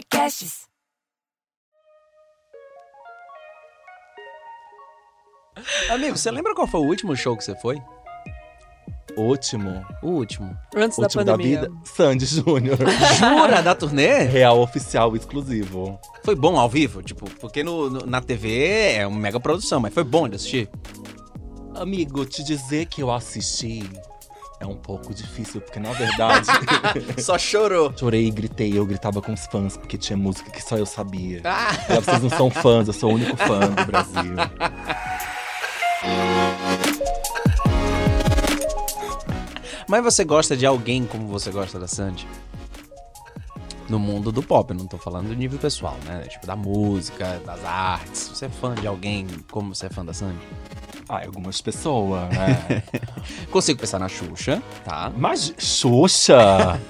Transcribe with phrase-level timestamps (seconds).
[0.00, 0.68] podcasts.
[5.90, 7.76] Amigo, você lembra qual foi o último show que você foi?
[9.16, 9.84] Último.
[10.02, 10.56] O último.
[10.74, 11.60] Antes último da da, pandemia.
[11.62, 11.72] vida.
[11.84, 12.78] Sandy Júnior.
[13.18, 13.60] Jura?
[13.62, 14.18] da turnê?
[14.22, 15.98] Real oficial exclusivo.
[16.24, 17.02] Foi bom ao vivo?
[17.02, 20.70] Tipo, porque no, no- na TV é uma mega produção, mas foi bom de assistir?
[21.74, 23.82] Amigo, te dizer que eu assisti
[24.60, 26.46] é um pouco difícil, porque na verdade
[27.18, 27.92] Só chorou.
[27.96, 28.78] chorei e gritei.
[28.78, 31.40] Eu gritava com os fãs, porque tinha música que só eu sabia.
[31.44, 34.34] Ah, aí, vocês não são fãs, eu sou o único fã do Brasil.
[39.88, 42.28] mas você gosta de alguém como você gosta da Sandy?
[43.88, 46.20] No mundo do pop, eu não tô falando do nível pessoal, né?
[46.28, 48.28] Tipo, da música, das artes.
[48.28, 50.38] Você é fã de alguém como você é fã da Sandy?
[51.12, 52.84] Ah, algumas pessoas, né?
[53.50, 55.10] Consigo pensar na Xuxa, tá?
[55.16, 56.80] Mas Xuxa!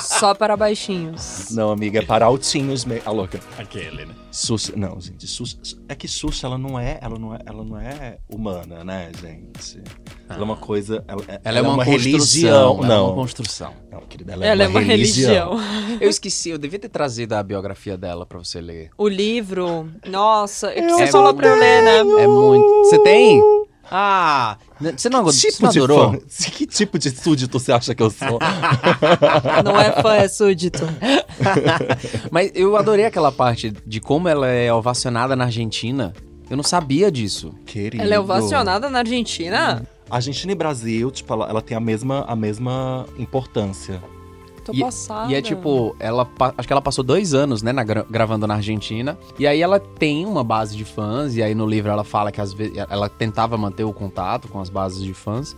[0.00, 1.50] Só para baixinhos.
[1.50, 3.02] Não, amiga, é para altinhos mesmo.
[3.06, 3.40] A louca.
[3.58, 4.14] Aquele, né?
[4.32, 5.56] Xuxa, não, gente, Xuxa,
[5.88, 9.82] é que Xuxa ela não é, ela não é, ela não é humana, né, gente?
[10.28, 13.06] Ela é uma coisa, ela, Ela é uma, construção, religião, ela é não.
[13.06, 13.72] uma construção.
[13.90, 15.58] Não, querida, ela, Ela é uma religião.
[15.98, 18.90] Eu esqueci, eu devia ter trazido a biografia dela pra você ler.
[18.98, 21.98] O livro, nossa, é que Eu você falou pra eu ler, né?
[22.22, 22.84] É muito.
[22.84, 23.40] Você tem?
[23.90, 26.12] Ah, n- você não, Que você tipo de adorou?
[26.12, 26.18] fã?
[26.52, 28.38] Que tipo de súdito você acha que eu sou?
[29.64, 30.82] Não é fã, é súdito.
[32.30, 36.12] Mas eu adorei aquela parte de como ela é ovacionada na Argentina.
[36.48, 37.52] Eu não sabia disso.
[37.64, 38.02] Querido.
[38.02, 39.84] Ela é ovacionada na Argentina?
[40.08, 44.00] Argentina e Brasil, tipo, ela, ela tem a mesma, a mesma importância.
[44.66, 45.30] Tô E- passada.
[45.30, 46.28] E é tipo, ela
[46.58, 49.16] acho que ela passou dois anos, né, na gra- gravando na Argentina.
[49.38, 51.36] E aí ela tem uma base de fãs.
[51.36, 54.60] E aí no livro ela fala que às vezes ela tentava manter o contato com
[54.60, 55.56] as bases de fãs.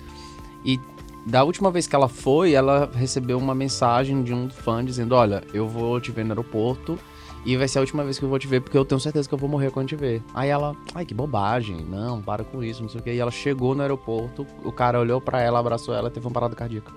[0.64, 0.78] E
[1.26, 5.42] da última vez que ela foi, ela recebeu uma mensagem de um fã dizendo: Olha,
[5.54, 6.98] eu vou te ver no aeroporto.
[7.46, 9.26] E vai ser a última vez que eu vou te ver, porque eu tenho certeza
[9.26, 10.20] que eu vou morrer quando te ver.
[10.34, 13.10] Aí ela, ai, que bobagem, não, para com isso, não sei o que.
[13.12, 16.32] E ela chegou no aeroporto, o cara olhou pra ela, abraçou ela e teve uma
[16.32, 16.92] parada cardíaca.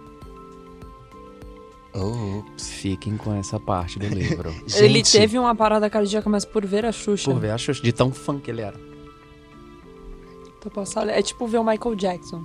[1.93, 4.49] Oh, Fiquem com essa parte do livro.
[4.77, 7.29] Ele Gente, teve uma parada cardíaca, mas por ver a Xuxa.
[7.29, 8.79] Por ver a Xuxa, de tão fã que ele era.
[10.61, 11.11] Tô passada.
[11.11, 12.43] É tipo ver o Michael Jackson.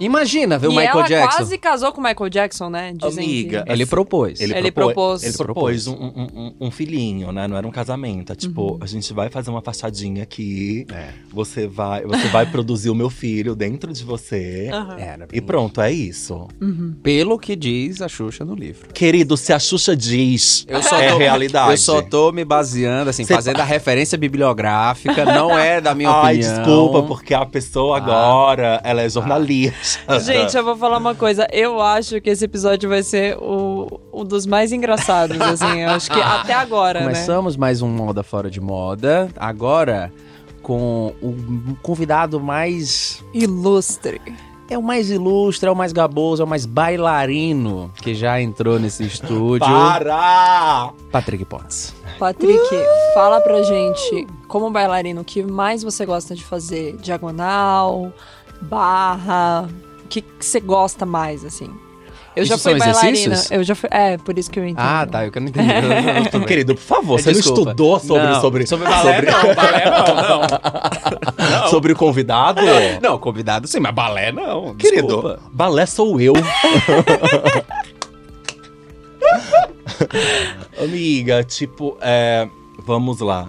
[0.00, 1.36] Imagina ver o e Michael ela Jackson.
[1.38, 2.92] quase casou com o Michael Jackson, né?
[2.96, 3.72] Dizem Amiga, que...
[3.72, 4.40] Ele propôs.
[4.40, 5.22] Ele propôs.
[5.24, 7.48] Ele propôs um, um- um- um filhinho, né?
[7.48, 8.32] Não era um casamento.
[8.32, 8.78] É tipo, Uhum.
[8.80, 10.86] a gente vai fazer uma fachadinha aqui.
[10.92, 11.08] É.
[11.32, 14.68] Você vai, você vai produzir o meu filho dentro de você.
[14.72, 14.96] Aham.
[14.98, 16.46] Era E pronto, é isso.
[16.60, 16.94] Uhum.
[17.02, 18.92] Pelo que diz a Xuxa no livro.
[18.92, 21.70] Querido, se a Xuxa diz, Eu só é tô- realidade.
[21.72, 26.10] Eu só tô me baseando, assim, Cê fazendo a referência bibliográfica, não é da minha
[26.10, 26.54] Ai, opinião.
[26.56, 28.02] desculpa, porque a pessoa Ah.
[28.02, 29.87] agora, ela é jornalista.
[30.20, 31.46] Gente, eu vou falar uma coisa.
[31.52, 35.80] Eu acho que esse episódio vai ser o, um dos mais engraçados, assim.
[35.80, 37.06] Eu acho que até agora, né?
[37.06, 39.30] Começamos mais um Moda Fora de Moda.
[39.36, 40.12] Agora,
[40.62, 43.24] com o convidado mais.
[43.32, 44.20] Ilustre.
[44.70, 48.78] É o mais ilustre, é o mais gaboso, é o mais bailarino que já entrou
[48.78, 49.66] nesse estúdio.
[49.66, 50.92] Para!
[51.10, 51.94] Patrick Potts.
[52.18, 52.68] Patrick,
[53.14, 56.96] fala pra gente, como bailarino, o que mais você gosta de fazer?
[56.98, 58.12] Diagonal,
[58.60, 59.68] barra,
[60.04, 61.70] o que você gosta mais, assim?
[62.36, 63.10] Eu já Isso fui são bailarina.
[63.16, 63.50] exercícios?
[63.50, 63.88] Eu já fui.
[63.92, 64.84] É, por isso que eu entendo.
[64.84, 65.66] Ah, tá, eu que não entendi.
[66.46, 67.60] Querido, por favor, você Desculpa.
[67.62, 71.68] não estudou sobre, Não, sobre, sobre balé, não, balé não, não.
[71.68, 72.60] sobre o convidado?
[73.02, 74.76] Não, convidado sim, mas balé não.
[74.76, 75.40] Querido, desculpa.
[75.52, 76.32] balé sou eu.
[80.80, 82.48] Amiga, tipo, é,
[82.84, 83.48] vamos lá.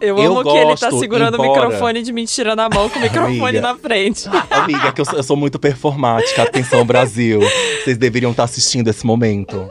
[0.00, 2.98] Eu eu amo que ele tá segurando o embora- microfone de mentira na mão com
[2.98, 3.60] o microfone Amiga.
[3.60, 4.28] na frente.
[4.50, 6.42] Amiga, que eu sou, eu sou muito performática.
[6.42, 7.40] Atenção, Brasil.
[7.82, 9.66] Vocês deveriam estar assistindo esse momento.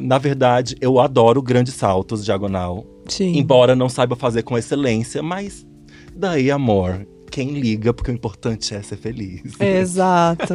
[0.00, 2.84] Na verdade, eu adoro grandes saltos diagonal.
[3.06, 3.36] Sim.
[3.38, 5.66] Embora não saiba fazer com excelência, mas
[6.14, 7.06] daí, amor,
[7.36, 9.42] quem liga, porque o importante é ser feliz.
[9.60, 10.54] Exato.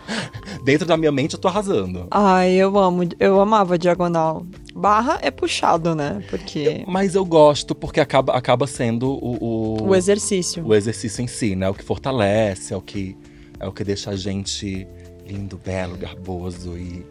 [0.64, 2.06] Dentro da minha mente, eu tô arrasando.
[2.10, 4.46] Ai, eu amo, eu amava diagonal.
[4.74, 6.24] Barra é puxado, né?
[6.30, 9.36] Porque Mas eu gosto porque acaba, acaba sendo o,
[9.82, 10.66] o, o exercício.
[10.66, 11.68] o exercício em si, né?
[11.68, 13.14] O que fortalece, é o que,
[13.60, 14.88] é o que deixa a gente
[15.26, 17.04] lindo, belo, garboso e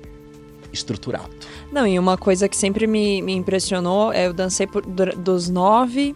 [0.74, 1.30] estruturado.
[1.72, 6.16] Não, e uma coisa que sempre me, me impressionou é eu dancei por- dos 9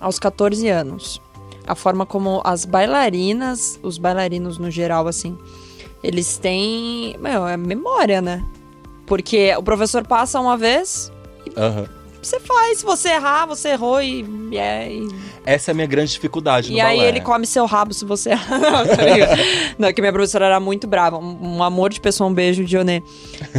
[0.00, 1.22] aos 14 anos.
[1.66, 5.38] A forma como as bailarinas, os bailarinos no geral, assim,
[6.02, 7.16] eles têm.
[7.18, 8.44] Meu, é memória, né?
[9.06, 11.10] Porque o professor passa uma vez,
[11.56, 11.86] Aham.
[12.22, 12.78] você faz.
[12.78, 14.24] Se você errar, você errou e.
[14.50, 15.08] e é, e
[15.46, 17.08] Essa é a minha grande dificuldade no e aí balé.
[17.08, 18.58] ele come seu rabo se você errar.
[18.60, 18.84] Não.
[19.78, 21.16] Não, que minha professora era muito brava.
[21.18, 23.02] Um, um amor de pessoa, um beijo, Dionê.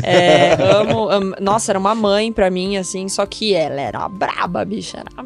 [0.04, 4.64] É, amo, amo- Nossa, era uma mãe pra mim, assim, só que ela era braba,
[4.66, 4.98] bicha.
[5.00, 5.26] Era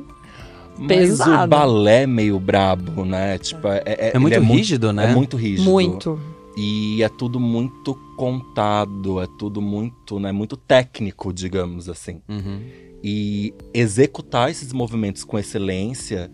[0.80, 1.44] Mas pesado.
[1.46, 3.38] o balé é meio brabo, né?
[3.38, 5.12] Tipo, é, é, É muito ele rígido, né?
[5.12, 5.70] É muito rígido.
[5.70, 6.20] muito.
[6.58, 12.22] E é tudo muito contado, é tudo muito, né, muito técnico, digamos assim.
[12.28, 12.60] Uhum.
[13.02, 16.30] E executar esses movimentos com excelência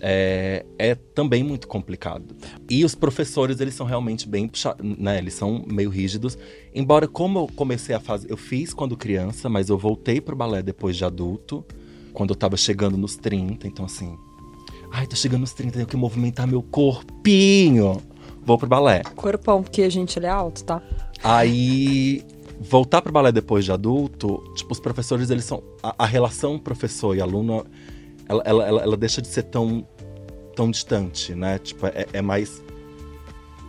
[0.00, 2.34] é, é também muito complicado.
[2.70, 5.18] E os professores, eles são realmente bem puxa- né?
[5.18, 6.38] Eles são meio rígidos.
[6.74, 10.62] Embora, como eu comecei a fazer, eu fiz quando criança, mas eu voltei pro balé
[10.62, 11.64] depois de adulto,
[12.18, 14.18] quando eu tava chegando nos 30, então assim.
[14.90, 18.02] Ai, tô chegando nos 30, tenho que movimentar meu corpinho.
[18.44, 19.04] Vou pro balé.
[19.14, 20.82] Corpão, porque, gente, ele é alto, tá?
[21.22, 22.24] Aí,
[22.60, 25.62] voltar pro balé depois de adulto, tipo, os professores, eles são.
[25.80, 27.64] A, a relação professor e aluno,
[28.28, 29.86] ela, ela, ela, ela deixa de ser tão,
[30.56, 31.60] tão distante, né?
[31.60, 32.64] Tipo, é, é mais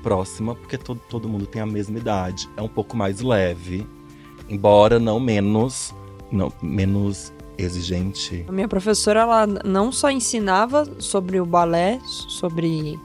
[0.01, 2.49] próxima, porque todo, todo mundo tem a mesma idade.
[2.57, 3.85] É um pouco mais leve,
[4.49, 5.93] embora não menos.
[6.31, 8.45] Não, menos exigente.
[8.47, 12.99] A minha professora, ela não só ensinava sobre o balé, sobre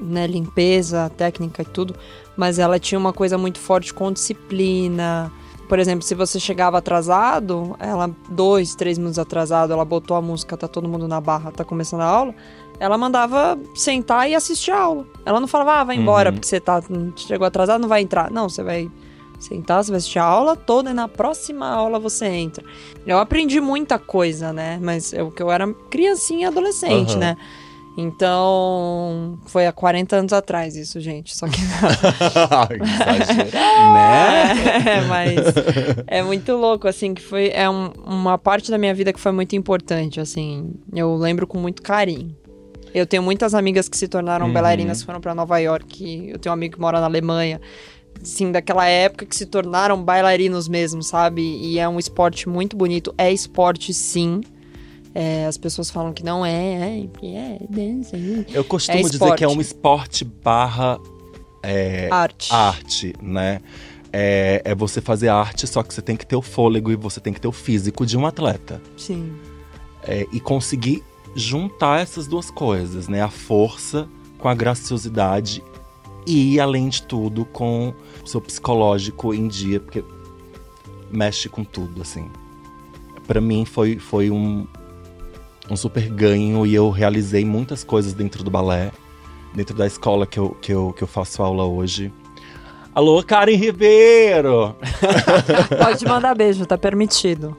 [0.00, 1.94] né, limpeza, técnica e tudo,
[2.36, 5.30] mas ela tinha uma coisa muito forte com disciplina.
[5.68, 10.56] Por exemplo, se você chegava atrasado, ela, dois, três minutos atrasado, ela botou a música,
[10.56, 12.34] tá todo mundo na barra, tá começando a aula,
[12.78, 15.06] ela mandava sentar e assistir a aula.
[15.24, 16.34] Ela não falava, ah, vai embora, Uhum.
[16.36, 16.82] porque você tá,
[17.16, 18.30] chegou atrasado, não vai entrar.
[18.30, 18.90] Não, você vai
[19.44, 22.64] sentar, você vai assistir a aula toda e na próxima aula você entra.
[23.06, 24.78] Eu aprendi muita coisa, né?
[24.82, 27.18] Mas eu que eu era criancinha e adolescente, Aham.
[27.20, 27.36] né?
[27.96, 31.36] Então, foi há 40 anos atrás isso, gente.
[31.36, 31.60] Só que.
[33.94, 34.52] Né?
[34.84, 35.38] é, mas
[36.06, 39.32] é muito louco, assim, que foi é um- uma parte da minha vida que foi
[39.32, 40.72] muito importante, assim.
[40.92, 42.34] Eu lembro com muito carinho.
[42.92, 44.52] Eu tenho muitas amigas que se tornaram Uhum.
[44.52, 46.28] bailarinas, foram pra Nova York.
[46.28, 47.60] Eu tenho um amigo que mora na Alemanha.
[48.22, 51.42] Assim, daquela época que se tornaram bailarinos mesmo, sabe?
[51.42, 53.14] E é um esporte muito bonito.
[53.18, 54.40] É esporte, sim.
[55.14, 59.34] É, as pessoas falam que não é, é, é dança, é Eu costumo É dizer
[59.36, 60.98] que é um esporte barra
[61.62, 62.52] é, arte.
[62.52, 63.60] arte, né?
[64.12, 67.20] É, é você fazer arte, só que você tem que ter o fôlego e você
[67.20, 68.80] tem que ter o físico de um atleta.
[68.96, 69.32] Sim.
[70.02, 71.02] É, e conseguir
[71.36, 73.22] juntar essas duas coisas, né?
[73.22, 74.08] A força
[74.38, 75.62] com a graciosidade
[76.26, 77.92] e, além de tudo, com
[78.22, 80.02] o seu psicológico em dia, porque
[81.10, 82.30] mexe com tudo, assim.
[83.26, 84.66] Pra mim foi, foi um,
[85.70, 88.90] um super ganho e eu realizei muitas coisas dentro do balé,
[89.54, 92.12] dentro da escola que eu, que eu, que eu faço aula hoje.
[92.94, 94.76] Alô, Karen Ribeiro!
[95.82, 97.56] Pode mandar beijo, tá permitido.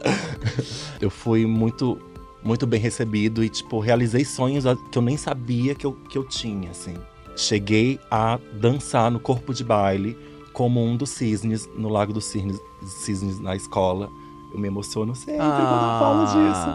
[1.00, 2.00] eu fui muito
[2.41, 6.23] muito bem recebido e tipo realizei sonhos que eu nem sabia que eu, que eu
[6.23, 6.94] tinha assim
[7.35, 10.17] cheguei a dançar no corpo de baile
[10.53, 12.57] como um dos cisnes no lago dos cisnes,
[13.03, 14.09] cisnes na escola
[14.53, 16.25] eu me emociono sempre quando eu falo Ah.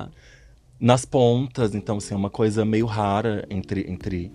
[0.08, 0.16] disso
[0.78, 4.32] nas pontas então assim é uma coisa meio rara entre entre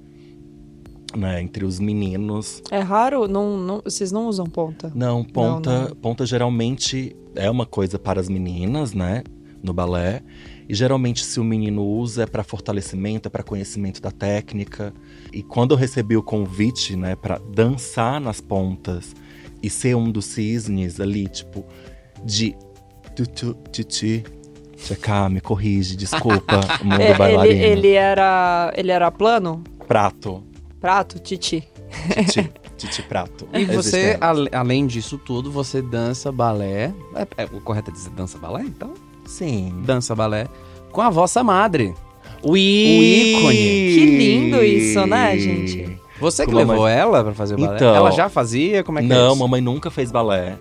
[1.16, 4.92] né, entre os meninos É raro, não, não, vocês não usam ponta.
[4.94, 5.96] não, ponta, não.
[5.96, 9.24] ponta geralmente é uma coisa para as meninas, né?
[9.64, 10.22] No balé.
[10.68, 14.94] E geralmente, se o menino usa, é para fortalecimento, é para conhecimento da técnica.
[15.32, 19.14] E quando eu recebi o convite, né, para dançar nas pontas
[19.62, 21.64] e ser um dos cisnes ali, tipo,
[22.24, 22.56] de
[23.16, 24.24] tutu, titi.
[24.76, 27.62] Tchacá, me corrige, desculpa, mundo É, ele, bailarino.
[27.64, 28.74] ele era.
[28.76, 29.64] Ele era plano?
[29.88, 30.44] Prato,
[30.82, 31.18] Prato?
[31.20, 31.64] Titi.
[32.26, 33.48] titi, titi prato.
[33.54, 36.94] E você, ale- além disso tudo, você dança balé.
[37.16, 38.94] É, é o correto é dizer dança balé, então?
[39.26, 39.74] Sim.
[39.84, 40.48] Dança balé
[40.92, 41.94] com a vossa madre.
[42.42, 43.56] O ícone.
[43.56, 46.00] Que lindo isso, né, gente?
[46.20, 46.94] Você que Com levou mamãe.
[46.94, 47.76] ela pra fazer o balé?
[47.76, 48.84] Então- ela já fazia?
[48.84, 49.40] Como é que é Não, isso?
[49.40, 50.58] mamãe nunca fez balé.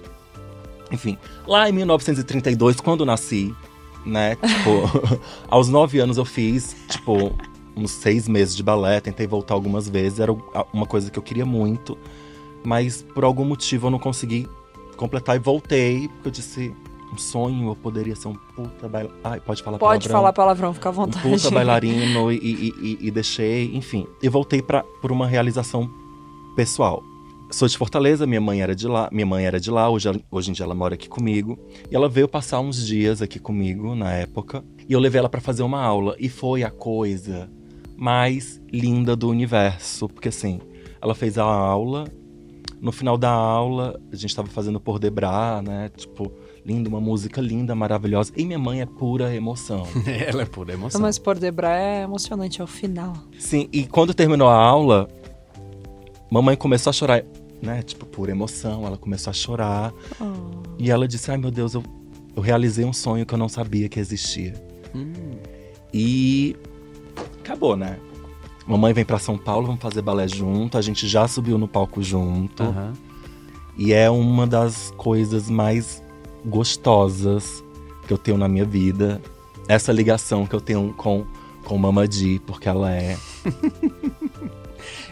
[0.90, 1.16] Enfim,
[1.47, 3.54] lá em 1932, quando nasci,
[4.04, 4.37] né?
[4.37, 7.33] Tipo, aos nove anos eu fiz, tipo,
[7.76, 9.00] uns seis meses de balé.
[9.00, 10.18] Tentei voltar algumas vezes.
[10.21, 10.33] Era
[10.73, 11.97] uma coisa que eu queria muito.
[12.64, 14.49] Mas por algum motivo eu não consegui
[14.97, 16.09] completar e voltei.
[16.09, 16.75] Porque eu disse,
[17.14, 19.21] um sonho, eu poderia ser um puta bailarino.
[19.25, 20.21] Ai, pode falar Pode palavrão?
[20.21, 21.28] falar palavrão, fica à um vontade.
[21.28, 24.06] puta bailarino e, e- e- e deixei, enfim.
[24.23, 25.88] E voltei pra, por uma realização
[26.56, 27.02] pessoal.
[27.50, 30.50] Sou de Fortaleza, minha mãe era de lá, minha mãe era de lá, hoje, hoje
[30.50, 31.59] em dia ela mora aqui comigo.
[31.90, 34.64] E ela veio passar uns dias aqui comigo na época.
[34.88, 36.16] E eu levei ela pra fazer uma aula.
[36.18, 37.49] E foi a coisa
[37.97, 40.09] mais linda do universo.
[40.09, 40.61] Porque assim,
[41.00, 42.04] ela fez a aula
[42.80, 45.88] No final da aula, a gente tava fazendo por Debra, né?
[45.97, 46.30] Tipo,
[46.64, 48.33] lindo, uma música linda, maravilhosa.
[48.37, 49.87] E minha mãe é pura emoção.
[50.06, 51.00] Ela é pura emoção.
[51.00, 53.12] Mas por Debra é emocionante, é o final.
[53.38, 55.09] Sim, e quando terminou a aula,
[56.30, 57.23] mamãe começou a chorar,
[57.61, 57.83] né?
[57.83, 59.92] Tipo, por emoção, ela começou a chorar.
[60.21, 60.62] Oh.
[60.78, 61.83] E ela disse: Ai meu Deus, eu,
[62.35, 64.54] eu realizei um sonho que eu não sabia que existia.
[64.94, 65.12] Hum.
[65.92, 66.56] E
[67.40, 67.99] acabou, né?
[68.66, 70.78] Mamãe vem pra São Paulo, vamos fazer balé junto.
[70.78, 72.62] A gente já subiu no palco junto.
[72.62, 72.94] Aham.
[73.76, 76.02] E é uma das coisas mais
[76.44, 77.64] gostosas
[78.06, 79.20] que eu tenho na minha vida.
[79.68, 81.24] Essa ligação que eu tenho com,
[81.64, 83.16] com Mama Di, porque ela é.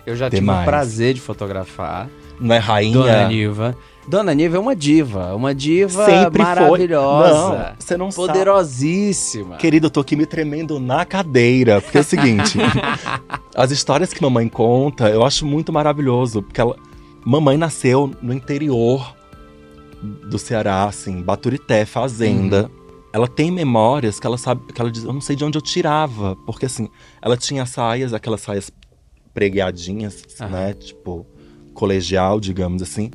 [0.05, 0.63] Eu já tive Demais.
[0.63, 2.09] o prazer de fotografar
[2.39, 2.93] Não é rainha?
[2.93, 3.77] Dona Niva.
[4.07, 7.49] Dona Niva é uma diva, uma diva Sempre maravilhosa.
[7.49, 8.29] Não, você não sabe.
[8.29, 9.57] Poderosíssima.
[9.57, 11.81] Querido, eu tô aqui me tremendo na cadeira.
[11.81, 12.59] Porque é o seguinte:
[13.55, 16.43] as histórias que mamãe conta, eu acho muito maravilhoso.
[16.43, 16.77] Porque ela.
[17.25, 19.15] Mamãe nasceu no interior
[20.03, 22.71] do Ceará, assim, Baturité, fazenda.
[23.13, 25.63] Ela tem memórias que ela sabe, que ela diz, eu não sei de onde eu
[25.63, 26.35] tirava.
[26.47, 26.89] Porque assim,
[27.21, 28.71] ela tinha saias, aquelas saias
[29.35, 30.51] pregueadinhas, Aham.
[30.51, 30.75] né?
[30.75, 31.27] Tipo,
[31.75, 33.11] colegial, digamos assim.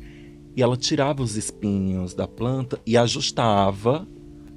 [0.55, 4.07] E ela tirava os espinhos da planta e ajustava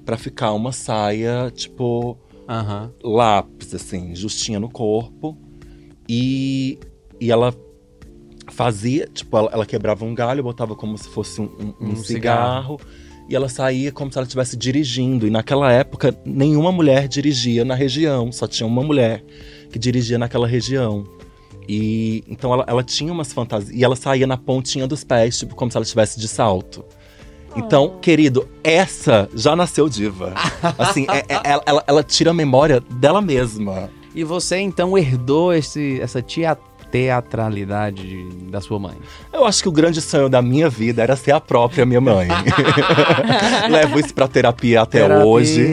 [0.04, 2.18] pra ficar uma saia, tipo,
[2.48, 2.92] Aham.
[3.02, 5.36] lápis, assim, justinha no corpo.
[6.08, 6.78] E,
[7.20, 7.54] e ela
[8.50, 11.96] fazia, tipo, ela, ela quebrava um galho, botava como se fosse um, um- um Um
[11.96, 12.80] cigarro.
[13.28, 15.26] E ela saía como se ela estivesse dirigindo.
[15.26, 18.32] E naquela época, nenhuma mulher dirigia na região.
[18.32, 19.22] Só tinha uma mulher
[19.70, 21.06] que dirigia naquela região.
[21.68, 23.70] E então ela, ela tinha umas fantasias.
[23.78, 26.84] E ela saía na pontinha dos pés, tipo, como se ela estivesse de salto.
[27.56, 30.32] Então, querido, essa já nasceu diva.
[30.78, 33.90] Assim, é- é- ela, ela- ela tira a memória dela mesma.
[34.14, 36.56] E você então herdou esse, essa tea-
[36.90, 38.96] teatralidade de- da sua mãe.
[39.32, 42.28] Eu acho que o grande sonho da minha vida era ser a própria minha mãe.
[43.70, 45.24] Levo isso pra terapia até Terapia.
[45.26, 45.66] hoje.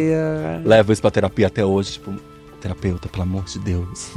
[0.64, 2.14] Levo isso pra terapia até hoje, tipo,
[2.62, 4.12] terapeuta, pelo amor de Deus.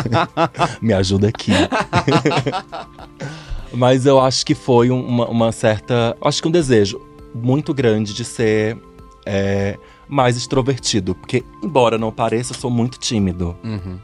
[0.82, 1.52] Me ajuda aqui.
[3.72, 6.16] Mas eu acho que foi um- uma, uma certa.
[6.22, 7.00] Acho que um desejo
[7.34, 8.76] muito grande de ser
[9.26, 9.76] é,
[10.08, 11.14] mais extrovertido.
[11.14, 13.54] Porque, embora não pareça, eu sou muito tímido.
[13.62, 13.98] Uhum.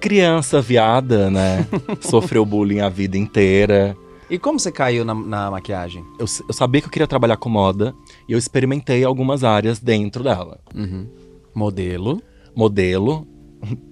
[0.00, 1.66] Criança viada, né?
[2.00, 3.96] Sofreu bullying a vida inteira.
[4.28, 6.04] E como você caiu na, na maquiagem?
[6.18, 7.92] Eu, eu sabia que eu queria trabalhar com moda
[8.28, 10.60] e eu experimentei algumas áreas dentro dela.
[10.74, 11.06] Uhum.
[11.54, 12.22] Modelo.
[12.54, 13.26] Modelo,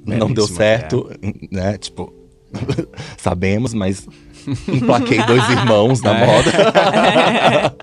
[0.06, 1.10] não deu Belíssima, certo,
[1.50, 1.76] né?
[1.78, 2.12] Tipo,
[3.18, 4.06] sabemos, mas
[4.68, 6.26] emplaquei dois irmãos na É.
[6.26, 7.76] moda.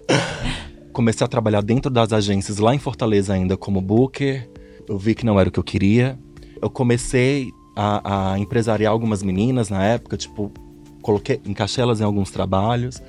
[0.94, 4.50] Comecei a trabalhar dentro das agências lá em Fortaleza ainda como booker.
[4.88, 6.17] Eu vi que não era o que eu queria.
[6.62, 10.51] Eu comecei a, a empresariar algumas meninas na época, tipo,
[11.01, 13.01] coloquei, encaixei elas em alguns trabalhos.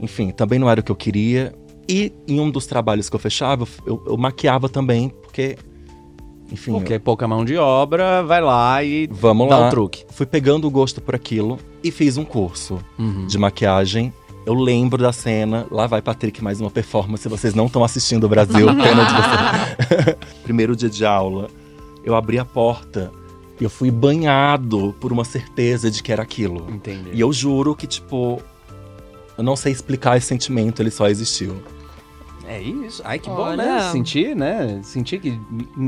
[0.00, 1.54] Enfim, também não era o que eu queria.
[1.88, 5.56] E em um dos trabalhos que eu fechava, eu, eu maquiava também, porque.
[6.50, 9.66] Enfim, Porque é pouca mão de obra, vai lá e Vamos dá lá.
[9.66, 10.06] o truque.
[10.08, 13.26] Fui pegando o gosto por aquilo e fiz um curso Uhum.
[13.26, 14.10] de maquiagem.
[14.46, 15.66] Eu lembro da cena.
[15.70, 17.28] Lá vai Patrick, mais uma performance.
[17.28, 20.16] Vocês não estão assistindo o Brasil, pena de você.
[20.42, 21.48] Primeiro dia de aula,
[22.02, 23.12] eu abri a porta
[23.64, 26.66] eu fui banhado por uma certeza de que era aquilo.
[26.70, 27.10] Entendi.
[27.12, 28.40] E eu juro que, tipo,
[29.36, 31.56] eu não sei explicar esse sentimento, ele só existiu.
[32.48, 33.02] É isso.
[33.04, 33.56] Ai, que bom, Olha.
[33.56, 33.92] né?
[33.92, 34.80] Sentir, né?
[34.82, 35.38] Sentir que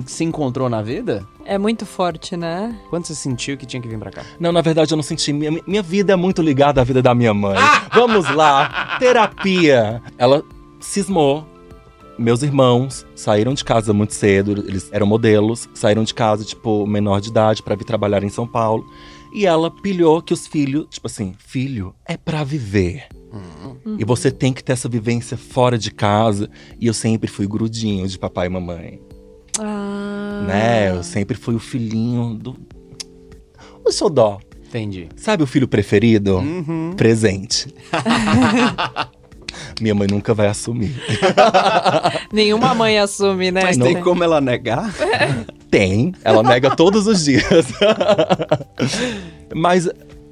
[0.04, 1.26] se encontrou na vida.
[1.46, 2.78] É muito forte, né?
[2.90, 4.22] Quando você sentiu que tinha que vir pra cá?
[4.38, 5.32] Não, na verdade eu não senti.
[5.32, 7.56] Minha, minha vida é muito ligada à vida da minha mãe.
[7.94, 10.02] Vamos lá, terapia.
[10.18, 10.44] Ela
[10.78, 11.46] cismou.
[12.20, 17.18] Meus irmãos saíram de casa muito cedo, eles eram modelos, saíram de casa, tipo, menor
[17.18, 18.84] de idade, pra vir trabalhar em São Paulo.
[19.32, 23.06] E ela pilhou que os filhos, tipo assim, filho é pra viver.
[23.98, 26.50] E você tem que ter essa vivência fora de casa.
[26.78, 29.00] E eu sempre fui grudinho de papai e mamãe.
[29.58, 30.44] Ah.
[30.46, 30.90] Né?
[30.90, 32.54] Eu sempre fui o filhinho do.
[33.82, 34.40] O xodó.
[34.68, 35.08] Entendi.
[35.16, 36.36] Sabe o filho preferido?
[36.36, 36.92] Uhum.
[36.96, 37.74] Presente.
[39.80, 40.94] Minha mãe nunca vai assumir.
[42.32, 43.62] Nenhuma mãe assume, né?
[43.62, 44.92] Mas não- tem como ela negar?
[45.70, 47.44] Tem, ela nega todos os dias.
[49.54, 49.88] Mas,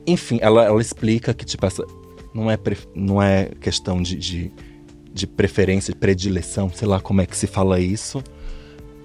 [0.06, 1.84] enfim, ela, ela explica que, tipo, essa
[2.34, 4.52] não é, pre- não é questão de, de,
[5.12, 8.22] de preferência, de predileção, sei lá como é que se fala isso.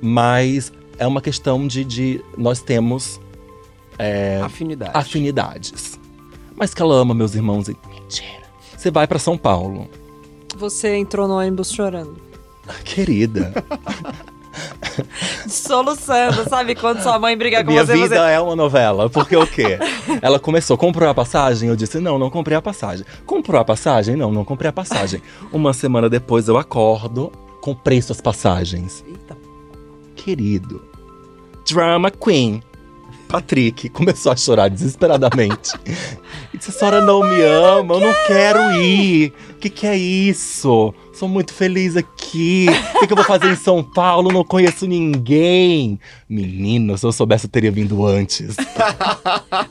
[0.01, 3.19] Mas é uma questão de, de nós temos
[3.99, 4.91] é, Afinidade.
[4.95, 5.99] afinidades.
[6.55, 7.77] Mas que ela ama meus irmãos e.
[7.89, 8.43] Mentira.
[8.77, 9.87] Você vai pra São Paulo.
[10.55, 12.15] Você entrou no ônibus chorando.
[12.83, 13.53] Querida.
[15.47, 16.75] Soluçando, sabe?
[16.75, 18.31] Quando sua mãe briga com Minha você, vida você.
[18.33, 19.09] é uma novela.
[19.09, 19.79] Porque o quê?
[20.21, 21.69] Ela começou, comprou a passagem?
[21.69, 23.05] Eu disse, não, não comprei a passagem.
[23.25, 24.15] Comprou a passagem?
[24.15, 25.21] Não, não comprei a passagem.
[25.51, 27.31] Uma semana depois eu acordo
[27.61, 29.03] com preço as passagens.
[29.07, 29.37] Eita.
[30.15, 30.81] Querido,
[31.67, 32.61] drama queen.
[33.33, 35.71] Patrick começou a chorar desesperadamente.
[36.53, 39.33] E disse: A senhora não me ama, eu não quero ir.
[39.49, 40.93] O que, que é isso?
[41.13, 42.67] Sou muito feliz aqui.
[42.95, 44.31] O que, que eu vou fazer em São Paulo?
[44.31, 45.99] Não conheço ninguém.
[46.29, 48.55] Menino, se eu soubesse, eu teria vindo antes.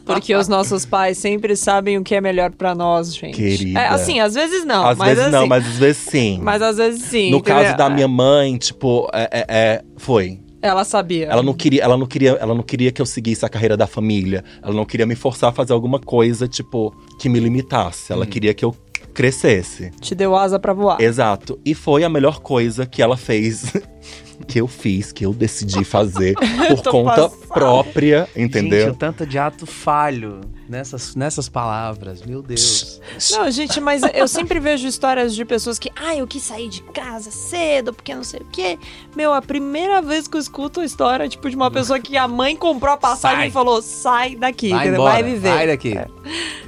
[0.04, 3.36] Porque os nossos pais sempre sabem o que é melhor pra nós, gente.
[3.36, 3.78] Querida.
[3.78, 4.88] É, assim, às vezes não.
[4.88, 6.40] às mas vezes assim, não, mas às vezes sim.
[6.42, 7.30] mas às vezes sim.
[7.30, 7.62] no entendeu?
[7.62, 10.40] caso da minha mãe, tipo, é, é- é- foi.
[10.62, 11.26] Ela sabia.
[11.26, 13.86] Ela não queria, ela não queria, ela não queria que eu seguisse a carreira da
[13.86, 14.44] família.
[14.62, 18.12] Ela não queria me forçar a fazer alguma coisa, tipo, que me limitasse.
[18.12, 18.16] Hum.
[18.16, 18.74] Ela queria que eu
[19.12, 19.90] crescesse.
[20.00, 21.00] Te deu asa pra voar.
[21.00, 21.58] Exato.
[21.64, 23.72] E foi a melhor coisa que ela fez.
[24.46, 27.46] que eu fiz, que eu decidi fazer por conta passada.
[27.48, 28.86] própria, entendeu?
[28.86, 32.22] Gente, o tanto de ato falho nessas, nessas palavras.
[32.22, 33.00] Meu Deus.
[33.32, 36.82] Não, gente, mas eu sempre vejo histórias de pessoas que, ah, eu quis sair de
[36.82, 38.78] casa cedo, porque não sei o quê.
[39.16, 42.26] Meu, a primeira vez que eu escuto a história, tipo, de uma pessoa que a
[42.26, 43.48] mãe comprou a passagem Sai.
[43.48, 45.00] e falou, sai daqui, Vai entendeu?
[45.00, 45.54] embora, vai viver.
[45.54, 45.94] Vai daqui.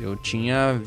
[0.00, 0.80] Eu tinha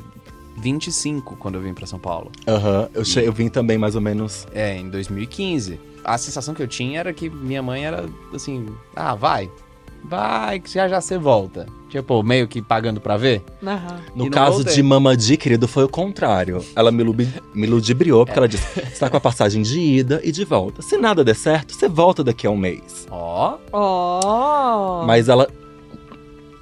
[0.58, 2.32] 25 quando eu vim pra São Paulo.
[2.48, 2.90] Aham.
[2.94, 4.48] Eu, che- eu vim também mais ou menos.
[4.54, 5.80] É, em 2015.
[6.08, 9.52] A sensação que eu tinha era que minha mãe era assim: ah, vai.
[10.04, 11.66] Vai, que já já você volta.
[11.90, 13.42] Tipo, meio que pagando pra ver.
[13.66, 14.00] Aham.
[14.16, 14.76] No caso voltei.
[14.76, 16.64] de Mamadi, querido, foi o contrário.
[16.76, 20.22] Ela me, lubi- me ludibriou, porque ela disse: você tá com a passagem de ida
[20.24, 20.82] e de volta.
[20.82, 23.06] Se nada der certo, você volta daqui a um mês.
[23.12, 25.06] Ó, Oh!
[25.06, 25.48] Mas ela.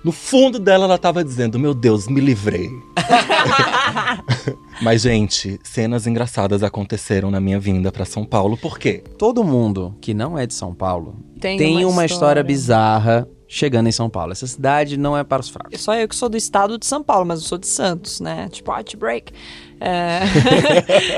[0.06, 2.70] No fundo dela, ela tava dizendo: Meu Deus, me livrei.
[4.80, 8.56] Mas, gente, cenas engraçadas aconteceram na minha vinda pra São Paulo.
[8.56, 9.04] Por quê?
[9.18, 13.92] todo mundo que não é de São Paulo Tem, tem, uma, história bizarra chegando em
[13.92, 14.32] São Paulo.
[14.32, 15.82] Essa cidade não é para os fracos.
[15.82, 18.48] Só eu que sou do estado de São Paulo, mas eu sou de Santos, né?
[18.50, 19.34] Tipo, hot break.
[19.82, 20.20] É...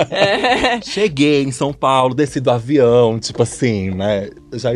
[0.16, 0.82] é...
[0.82, 4.30] Cheguei em São Paulo, desci do avião, tipo assim, né?
[4.54, 4.72] Já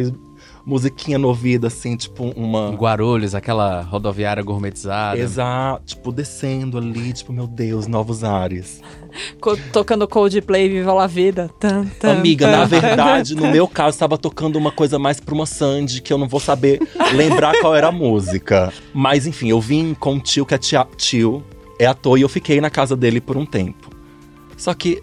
[0.65, 2.69] musiquinha no ouvido, assim, tipo Em uma.
[2.71, 5.19] Guarulhos, aquela rodoviária gourmetizada.
[5.19, 8.81] Exato, tipo, descendo ali, tipo, meu Deus, novos ares.
[9.39, 11.49] co- Tocando Coldplay, Viva la Vida.
[11.59, 15.19] Tan, tan, Amiga, tan, na tan, verdade, no meu caso, tava tocando uma coisa mais
[15.19, 16.79] pra uma Sandy, que eu não vou saber
[17.13, 18.71] lembrar qual era a música.
[18.93, 21.43] Mas enfim, eu vim com um tio que é tia- tio,
[21.79, 23.89] é ator, e eu fiquei na casa dele por um tempo.
[24.55, 25.01] Só que,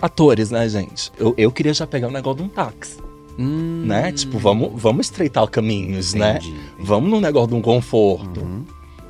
[0.00, 1.12] atores, né, gente?
[1.18, 2.96] Eu, eu queria já pegar o negócio de um táxi,
[3.38, 4.10] Hum, né?
[4.10, 6.38] Tipo, vamos, vamos estreitar caminhos, né?
[6.38, 6.56] entendi.
[6.80, 8.40] Vamos num negócio de um conforto.
[8.40, 8.64] Uhum.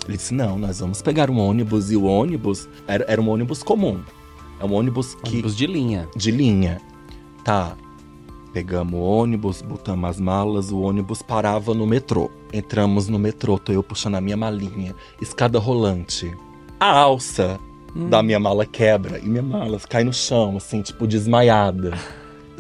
[0.07, 3.63] Ele disse: não, nós vamos pegar um ônibus, e o ônibus era, era um ônibus
[3.63, 4.01] comum.
[4.61, 6.09] É um ônibus que Ônibus de linha.
[6.17, 6.81] de linha.
[7.45, 7.77] Tá.
[8.53, 12.31] Pegamos o ônibus, botamos as malas, o ônibus parava no metrô.
[12.53, 16.35] Entramos no metrô, tô eu puxando a minha malinha, escada rolante.
[16.81, 17.61] A alça
[17.95, 21.97] da minha mala quebra e minha mala cai no chão, assim, tipo, desmaiada.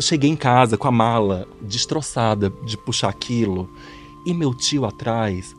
[0.00, 3.68] Cheguei em casa com a mala destroçada de puxar aquilo
[4.24, 5.54] e meu tio atrás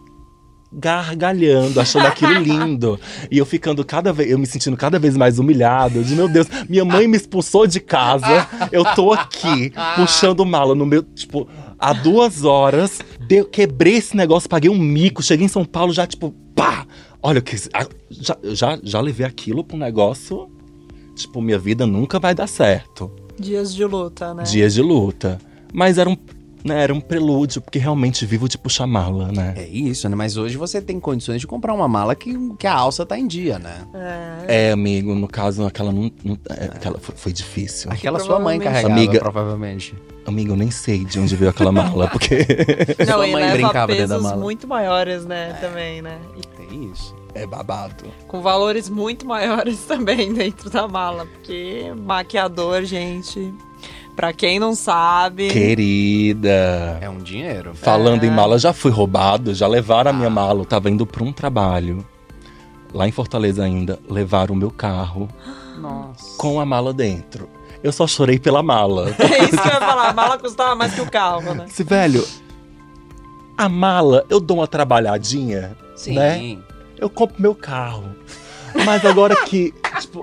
[0.71, 2.99] gargalhando, achando aquilo lindo.
[3.31, 6.03] E eu ficando cada vez, eu me sentindo cada vez mais humilhado.
[6.03, 8.47] De meu Deus, minha mãe me expulsou de casa.
[8.71, 11.47] Eu tô aqui puxando mala no meu, tipo,
[11.77, 12.99] há duas horas.
[13.27, 16.85] Deu, quebrei esse negócio, paguei um mico, cheguei em São Paulo já, tipo, pá!
[17.21, 17.55] Olha, que,
[18.09, 20.49] já, já, já levei aquilo pro negócio.
[21.15, 23.11] Tipo, minha vida nunca vai dar certo.
[23.39, 24.43] Dias de luta, né?
[24.43, 25.39] Dias de luta.
[25.73, 26.17] Mas era um,
[26.63, 29.53] né, era um prelúdio, porque realmente vivo de puxar mala, né?
[29.55, 30.15] É isso, né?
[30.15, 33.27] Mas hoje você tem condições de comprar uma mala que, que a alça tá em
[33.27, 33.77] dia, né?
[34.47, 34.67] É.
[34.67, 36.11] É, amigo, no caso, aquela não.
[36.23, 37.91] não- é, aquela foi, foi difícil.
[37.91, 39.93] Aquela sua mãe carregava, Amiga- provavelmente.
[40.25, 42.45] Amigo, eu nem sei de onde veio aquela mala, porque
[43.07, 44.37] Não, Sua e mãe leva brincava dentro da mala.
[44.37, 45.53] muito maiores, né?
[45.59, 46.19] Também, né?
[46.37, 47.15] E Tem isso.
[47.33, 48.05] É babado.
[48.27, 51.25] com valores muito maiores também dentro da mala.
[51.25, 53.53] Porque maquiador, gente,
[54.15, 55.49] pra quem não sabe.
[55.49, 56.97] Querida.
[57.01, 57.73] É um dinheiro.
[57.75, 58.27] Falando É.
[58.27, 60.61] em mala, já fui roubado, já levaram a minha mala.
[60.61, 62.05] Eu tava indo pra um trabalho.
[62.93, 65.29] Lá em Fortaleza ainda, levaram o meu carro
[65.77, 66.35] Nossa.
[66.37, 67.47] com a mala dentro.
[67.83, 69.15] Eu só chorei pela mala.
[69.19, 70.09] É isso que eu ia falar.
[70.09, 71.65] A mala custava mais que o carro, né?
[71.65, 72.25] Disse, velho,
[73.57, 76.15] a mala eu dou uma trabalhadinha, Sim.
[76.15, 76.57] né?
[76.99, 78.03] Eu compro meu carro.
[78.85, 80.21] Mas agora que, tipo,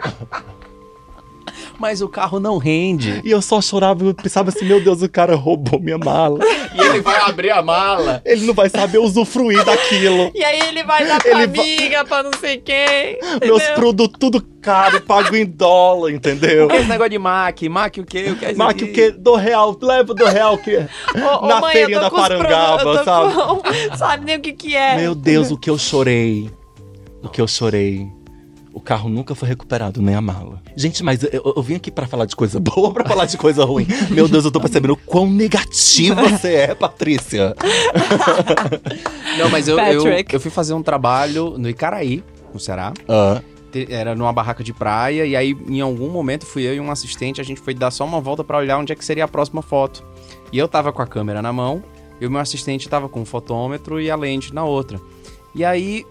[1.79, 3.21] mas o carro não rende.
[3.25, 6.39] E eu só chorava, eu pensava assim, meu Deus, o cara roubou minha mala.
[6.75, 8.23] E ele vai abrir a mala.
[8.25, 10.31] Ele não vai saber usufruir daquilo.
[10.35, 13.19] E aí ele vai dar pra Ele amiga, pra não sei quem.
[13.43, 13.75] Meus entendeu?
[13.75, 16.71] produtos tudo caro, pago em dólar, entendeu?
[16.71, 17.63] É esse negócio de Mac?
[17.63, 18.31] Mac o quê?
[18.31, 18.85] O que é Mac, aqui?
[18.85, 19.11] o quê?
[19.11, 22.23] Do real, leva do real que Ô, ô, na mãe, feirinha eu da tô com
[22.23, 23.35] os Parangaba, tô sabe?
[23.35, 23.63] com-
[23.97, 24.97] sabe nem o que que é.
[24.97, 26.51] Meu Deus, o que eu chorei.
[27.27, 28.09] O que eu chorei.
[28.73, 30.61] O carro nunca foi recuperado, nem a mala.
[30.77, 33.39] Gente, mas eu, eu- vim aqui pra falar de coisa boa ou pra falar de
[33.39, 33.87] coisa ruim?
[34.11, 37.55] Meu Deus, eu tô percebendo o quão negativa você é, Patrícia.
[39.39, 40.35] Não, mas eu, eu, Patrick.
[40.35, 42.93] eu fui fazer um trabalho no Icaraí, no Ceará.
[43.09, 43.41] Ah,
[43.73, 46.91] Te- Era numa barraca de praia, e aí em algum momento fui eu e um
[46.91, 49.29] assistente, a gente foi dar só uma volta pra olhar onde é que seria a
[49.29, 50.05] próxima foto.
[50.53, 51.83] E eu tava com a câmera na mão,
[52.21, 55.01] e o meu assistente tava com o fotômetro e a lente na outra.
[55.55, 56.05] E aí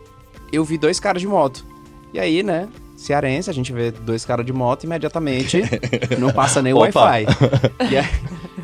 [0.52, 1.66] eu vi dois caras de moto.
[2.14, 5.62] E aí, né, cearense, a gente vê dois caras de moto imediatamente,
[6.18, 6.78] não passa nem o.
[6.80, 7.26] Wi-Fi.
[7.80, 7.98] Aí,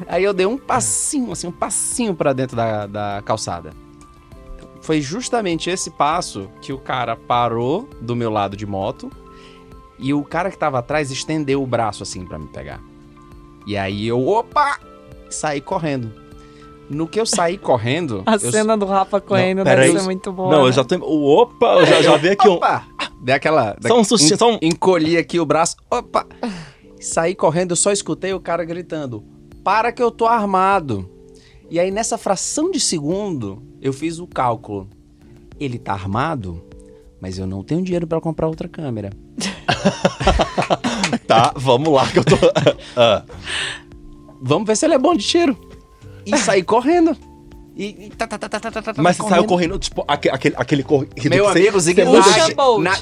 [0.08, 3.72] aí eu dei um passinho, assim, um passinho pra dentro da, da calçada.
[4.82, 9.12] Foi justamente esse passo que o cara parou do meu lado de moto
[10.00, 12.82] e o cara que tava atrás estendeu o braço assim pra me pegar.
[13.66, 14.80] E aí eu, opa,
[15.30, 16.21] saí correndo.
[16.94, 19.88] No que eu saí correndo, A eu, cena do Rafa correndo peraí.
[19.88, 20.52] deve ser muito boa.
[20.52, 20.72] não, eu né?
[20.74, 21.04] já tenho.
[21.04, 22.54] O opa, eu já, já vi aqui um.
[22.56, 22.84] opa,
[23.24, 24.58] dei aquela, Só um sustinho, só um.
[24.62, 26.26] encolhi aqui o braço, opa,
[27.00, 29.24] saí correndo, eu só escutei o cara gritando:
[29.64, 31.10] "Para que eu tô armado".
[31.70, 34.90] E aí nessa fração de segundo, eu fiz o cálculo.
[35.58, 36.62] Ele tá armado,
[37.22, 39.12] mas eu não tenho dinheiro pra comprar outra câmera.
[41.28, 42.36] Tá, vamos lá que eu tô.
[42.96, 43.24] Ah,
[44.42, 45.56] Vamos ver se ele é bom de tiro.
[46.26, 47.16] E saí correndo.
[47.76, 50.30] E, e tá, tá, tá, tá, tá, tá, tá, mas você saiu correndo, tipo, aque-
[50.30, 51.14] aquele, aquele corrido.
[51.30, 52.02] Meu que você- amigo Zig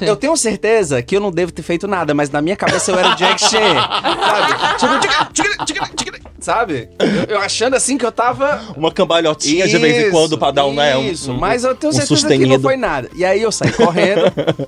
[0.06, 2.98] eu tenho certeza que eu não devo ter feito nada, mas na minha cabeça eu
[2.98, 3.58] era o Jack Chan,
[4.78, 4.78] sabe?
[4.78, 6.88] Tipo, tchica, tchica, tchica, tchica, sabe?
[7.00, 8.60] Eu, eu achando assim que eu tava...
[8.76, 10.96] Uma cambalhotinha de vez em quando pra dar um, né?
[10.96, 12.52] um- Isso, um- mas eu tenho um certeza que sustenido.
[12.54, 13.10] não foi nada.
[13.14, 14.22] E aí eu saí correndo,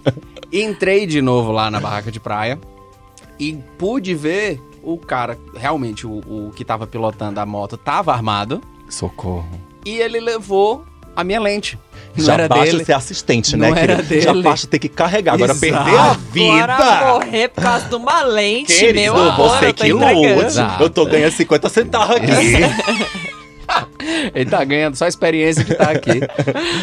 [0.52, 2.58] entrei de novo lá na barraca de praia
[3.38, 8.60] e pude ver o cara, realmente, o, o que tava pilotando a moto tava armado
[8.88, 9.48] Socorro.
[9.84, 11.78] e ele levou a minha lente.
[12.16, 12.84] Não Já era basta dele.
[12.84, 13.82] ser assistente, Não né?
[13.82, 14.20] era querido?
[14.20, 14.42] Já dele.
[14.42, 15.34] basta ter que carregar.
[15.34, 15.60] Agora Exato.
[15.60, 17.06] perder a Agora vida.
[17.12, 20.58] morrer por causa de uma lente, Querido, meu amor, você que lute.
[20.80, 22.26] Eu tô ganhando 50 centavos aqui.
[24.34, 26.20] Ele tá ganhando só a experiência de estar aqui.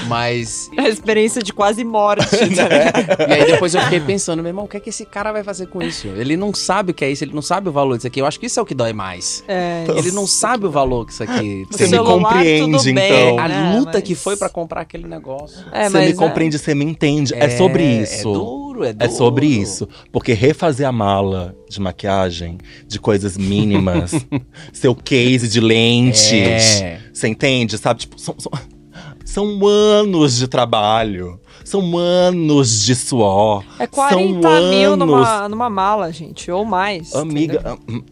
[0.07, 0.69] Mas.
[0.77, 2.19] A experiência de quase morte.
[2.49, 2.91] Né?
[3.29, 5.43] E aí depois eu fiquei pensando, meu irmão, o que é que esse cara vai
[5.43, 6.07] fazer com isso?
[6.07, 8.19] Ele não sabe o que é isso, ele não sabe o valor disso aqui.
[8.19, 9.43] Eu acho que isso é o que dói mais.
[9.47, 11.99] É, Ele não sabe o valor que isso aqui Você tem.
[11.99, 13.39] me compreende, bem, então.
[13.39, 15.59] A né, luta mas- que foi pra comprar aquele negócio.
[15.71, 17.33] É, você mas me é- compreende, você me entende.
[17.35, 18.31] É, sobre É isso.
[18.79, 19.05] Duro, é duro.
[19.11, 19.87] É sobre isso.
[20.11, 24.11] Porque refazer a mala de maquiagem, de coisas mínimas,
[24.73, 26.99] seu case de lentes, É.
[27.13, 27.77] você entende?
[27.77, 28.01] Sabe?
[28.01, 28.51] Tipo, são, são,
[29.25, 31.39] são anos de trabalho.
[31.63, 33.63] São anos de suor.
[33.77, 35.07] É 40 são mil anos.
[35.07, 37.13] numa, numa mala, gente, ou mais.
[37.13, 38.03] Amiga, entendeu?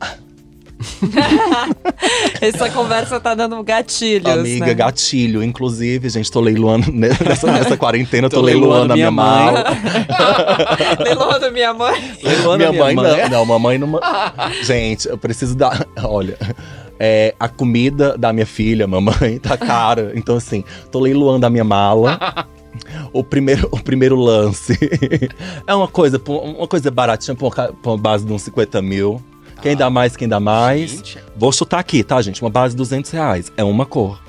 [2.41, 4.73] Essa conversa tá dando gatilhos, amiga, né?
[4.73, 5.43] gatilho.
[5.43, 9.53] Inclusive, gente, tô leiloando nessa, nessa quarentena, tô, Tô leiloando, leiloando a minha, minha mãe.
[9.53, 9.65] mala.
[11.03, 12.15] Leiloando minha mãe.
[12.23, 13.21] Leiloando minha, a minha mãe, mãe.
[13.23, 13.29] não.
[13.29, 13.99] Não, mamãe não.
[14.63, 15.85] Gente, eu preciso dar.
[16.03, 16.37] Olha.
[16.99, 20.11] é, a comida da minha filha, mamãe, tá cara.
[20.15, 22.47] Então, assim, tô leiloando a minha mala.
[23.11, 24.77] O primeiro, o primeiro lance
[25.65, 27.35] é uma coisa, uma coisa baratinha
[27.83, 29.21] uma base de uns 50 mil.
[29.61, 30.91] Quem dá mais, quem dá mais.
[30.91, 32.41] Gente, Vou chutar aqui, tá, gente?
[32.41, 33.51] Uma base de 200 reais.
[33.57, 34.21] É uma cor.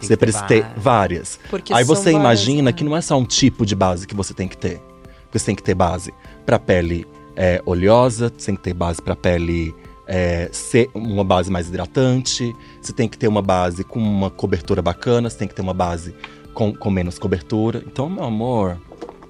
[0.00, 1.38] Tem Você precisa ter várias.
[1.48, 2.72] Porque Aí você várias, imagina né?
[2.72, 4.80] que não é só um tipo de base que você tem que ter.
[5.24, 6.12] Porque você tem que ter base
[6.44, 9.74] pra pele é, oleosa, você tem que ter base pra pele
[10.06, 14.82] é, ser uma base mais hidratante, você tem que ter uma base com uma cobertura
[14.82, 16.14] bacana, você tem que ter uma base
[16.52, 17.82] com, com menos cobertura.
[17.86, 18.78] Então, meu amor,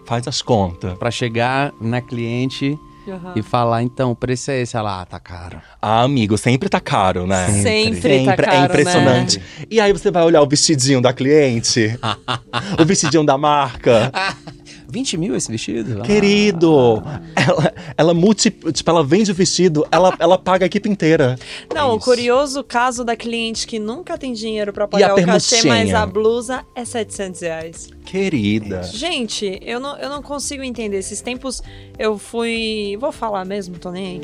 [0.04, 0.94] faz as contas.
[0.98, 2.78] Pra chegar na cliente
[3.10, 3.32] Aham.
[3.36, 4.76] e falar, então, o preço é esse.
[4.76, 5.60] Ela, ah, tá caro.
[5.80, 7.48] Ah, amigo, sempre tá caro, né?
[7.48, 9.42] Sempre tá É caro, impressionante.
[9.70, 11.98] E aí você vai olhar o vestidinho da cliente,
[12.80, 14.10] o vestidinho da marca.
[14.94, 16.00] 20 mil esse vestido?
[16.00, 16.04] Ah.
[16.04, 17.02] Querido,
[17.34, 21.36] ela, ela multi, tipo, ela vende o vestido, ela, ela paga a equipe inteira.
[21.74, 22.04] Não, o Isso.
[22.04, 25.92] curioso caso da cliente que nunca tem dinheiro pra E a pagar o cachê, mas
[25.92, 27.88] a blusa é 700 reais.
[28.04, 28.84] Querida.
[28.84, 30.98] Gente, eu não, eu não consigo entender.
[30.98, 31.60] Esses tempos
[31.98, 32.96] eu fui.
[33.00, 34.20] Vou falar mesmo, tô nem aí.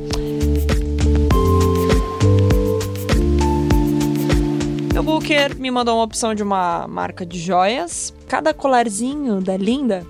[4.97, 8.15] O Booker me mandou uma opção de uma marca de joias.
[8.29, 10.07] Cada colarzinho da Linda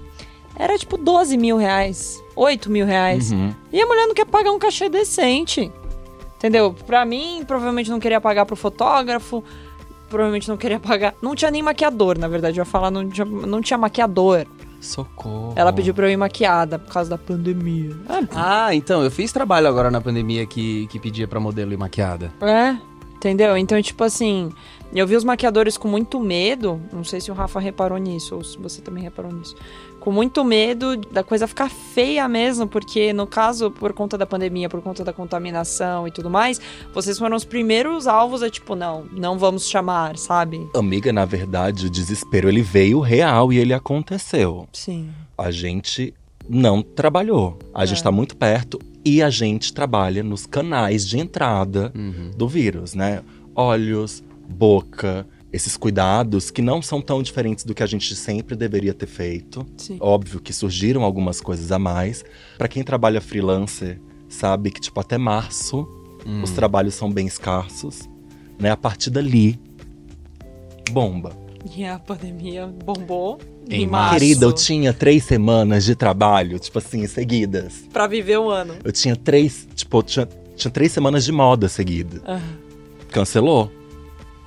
[0.61, 3.33] era tipo 12 mil reais, 8 mil reais.
[3.33, 3.55] Uhum.
[3.73, 5.73] E a mulher não quer pagar um cachê decente.
[6.37, 6.75] Entendeu?
[6.87, 9.42] Pra mim, provavelmente não queria pagar pro fotógrafo.
[10.11, 11.14] Provavelmente não queria pagar.
[11.23, 12.59] Não tinha nem maquiador, na verdade.
[12.59, 14.46] Eu ia falar, não tinha, não tinha maquiador.
[14.81, 15.53] Socorro.
[15.57, 17.96] Ela pediu pra eu ir maquiada por causa da pandemia.
[18.35, 22.33] Ah, então, eu fiz trabalho agora na pandemia que, que pedia pra modelo ir maquiada.
[22.40, 22.77] É,
[23.14, 23.57] entendeu?
[23.57, 24.51] Então, tipo assim,
[24.92, 26.81] eu vi os maquiadores com muito medo.
[26.92, 29.55] Não sei se o Rafa reparou nisso, ou se você também reparou nisso.
[30.00, 34.68] Com muito medo da coisa ficar feia mesmo, porque no caso, por conta da pandemia,
[34.68, 36.58] por conta da contaminação e tudo mais,
[36.94, 40.66] vocês foram os primeiros alvos a tipo, não, não vamos chamar, sabe?
[40.74, 44.66] Amiga, na verdade, o desespero ele veio real e ele aconteceu.
[44.72, 45.10] Sim.
[45.36, 46.14] A gente
[46.48, 47.58] não trabalhou.
[47.74, 48.04] A gente É.
[48.04, 52.30] tá muito perto e a gente trabalha nos canais de entrada Uhum.
[52.36, 53.22] do vírus, né?
[53.54, 58.94] Olhos, boca, esses cuidados que não são tão diferentes do que a gente sempre deveria
[58.94, 59.66] ter feito.
[59.76, 59.96] Sim.
[60.00, 62.24] Óbvio que surgiram algumas coisas a mais.
[62.56, 65.86] Pra quem trabalha freelancer, sabe que tipo até março
[66.26, 66.42] Hum.
[66.42, 68.00] os trabalhos são bem escassos,
[68.58, 68.70] né?
[68.70, 69.58] A partir dali
[70.90, 71.32] bomba.
[71.76, 74.18] E a pandemia bombou Em em março.
[74.18, 77.84] Querida, eu tinha três semanas de trabalho, tipo assim, seguidas.
[77.92, 78.74] Pra viver o ano.
[78.84, 82.20] Eu tinha três, tipo, eu tinha, tinha três semanas de moda seguida.
[82.26, 82.42] Aham.
[83.10, 83.70] Cancelou.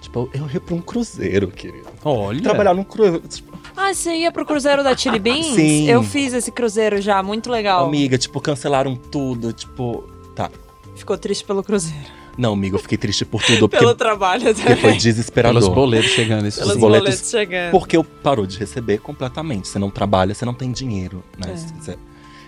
[0.04, 1.88] Tipo, eu ia pra um cruzeiro, querido.
[2.04, 2.42] Olha.
[2.42, 3.24] Trabalhar num cruzeiro.
[3.28, 5.56] Tipo, Ah, você ia pro cruzeiro da Chili Beans?
[5.56, 5.90] Sim.
[5.90, 7.86] Eu fiz esse cruzeiro já, muito legal.
[7.88, 9.54] amiga, tipo, cancelaram tudo.
[9.54, 10.04] Tipo,
[10.36, 10.52] tá.
[10.96, 12.06] Ficou triste pelo cruzeiro.
[12.38, 14.76] Não, amiga, eu fiquei triste por tudo, porque, Pelo trabalho porque também.
[14.78, 15.62] foi desesperador.
[15.62, 16.48] Pelos boletos chegando.
[16.48, 17.72] Isso Pelos boletos- boletos chegando.
[17.72, 19.68] Porque eu parou de receber completamente.
[19.68, 21.56] Você não trabalha, você não tem dinheiro, né?
[21.88, 21.96] É.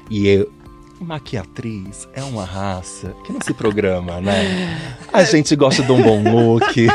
[0.09, 0.51] E eu.
[0.99, 4.79] Maquiatriz é uma raça que não se programa, né?
[5.11, 6.87] A gente gosta de um bom look.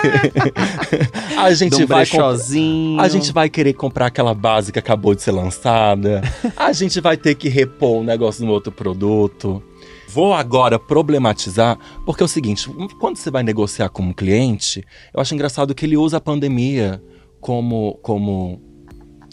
[1.38, 2.04] a gente um vai.
[2.98, 6.22] A gente vai querer comprar aquela base que acabou de ser lançada.
[6.56, 9.62] A gente vai ter que repor um negócio no outro produto.
[10.08, 14.84] Vou agora problematizar, porque é o seguinte: quando você vai negociar com um cliente,
[15.14, 17.02] eu acho engraçado que ele usa a pandemia
[17.40, 18.60] como, como,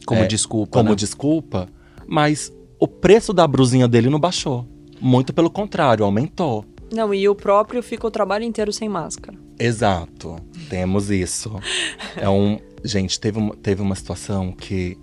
[0.05, 0.95] Como É, desculpa, como né?
[0.95, 1.67] desculpa,
[2.07, 4.67] mas o preço da brusinha dele não baixou.
[4.99, 6.65] Muito pelo contrário, aumentou.
[6.91, 9.37] Não, e o próprio fica o trabalho inteiro sem máscara.
[9.59, 10.35] Exato,
[10.69, 11.51] temos isso.
[12.15, 12.59] É um.
[12.83, 14.97] Gente, teve uma, teve uma situação que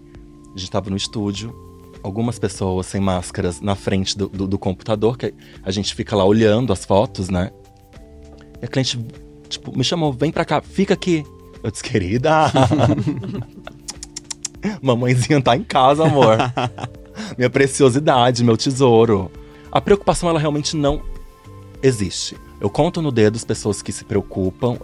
[0.55, 1.55] a gente tava no estúdio,
[2.03, 5.33] algumas pessoas sem máscaras na frente do, do, do computador, que
[5.63, 7.51] a gente fica lá olhando as fotos, né?
[8.61, 8.99] E a cliente,
[9.49, 11.25] tipo, me chamou, vem pra cá, fica aqui.
[11.63, 12.51] Eu disse, querida.
[14.83, 16.39] Mamãezinha tá em casa, amor.
[17.37, 19.31] Minha preciosidade, meu tesouro.
[19.71, 21.03] A preocupação, ela realmente não
[21.83, 22.37] existe.
[22.61, 24.79] Eu conto no dedo as pessoas que se preocupam.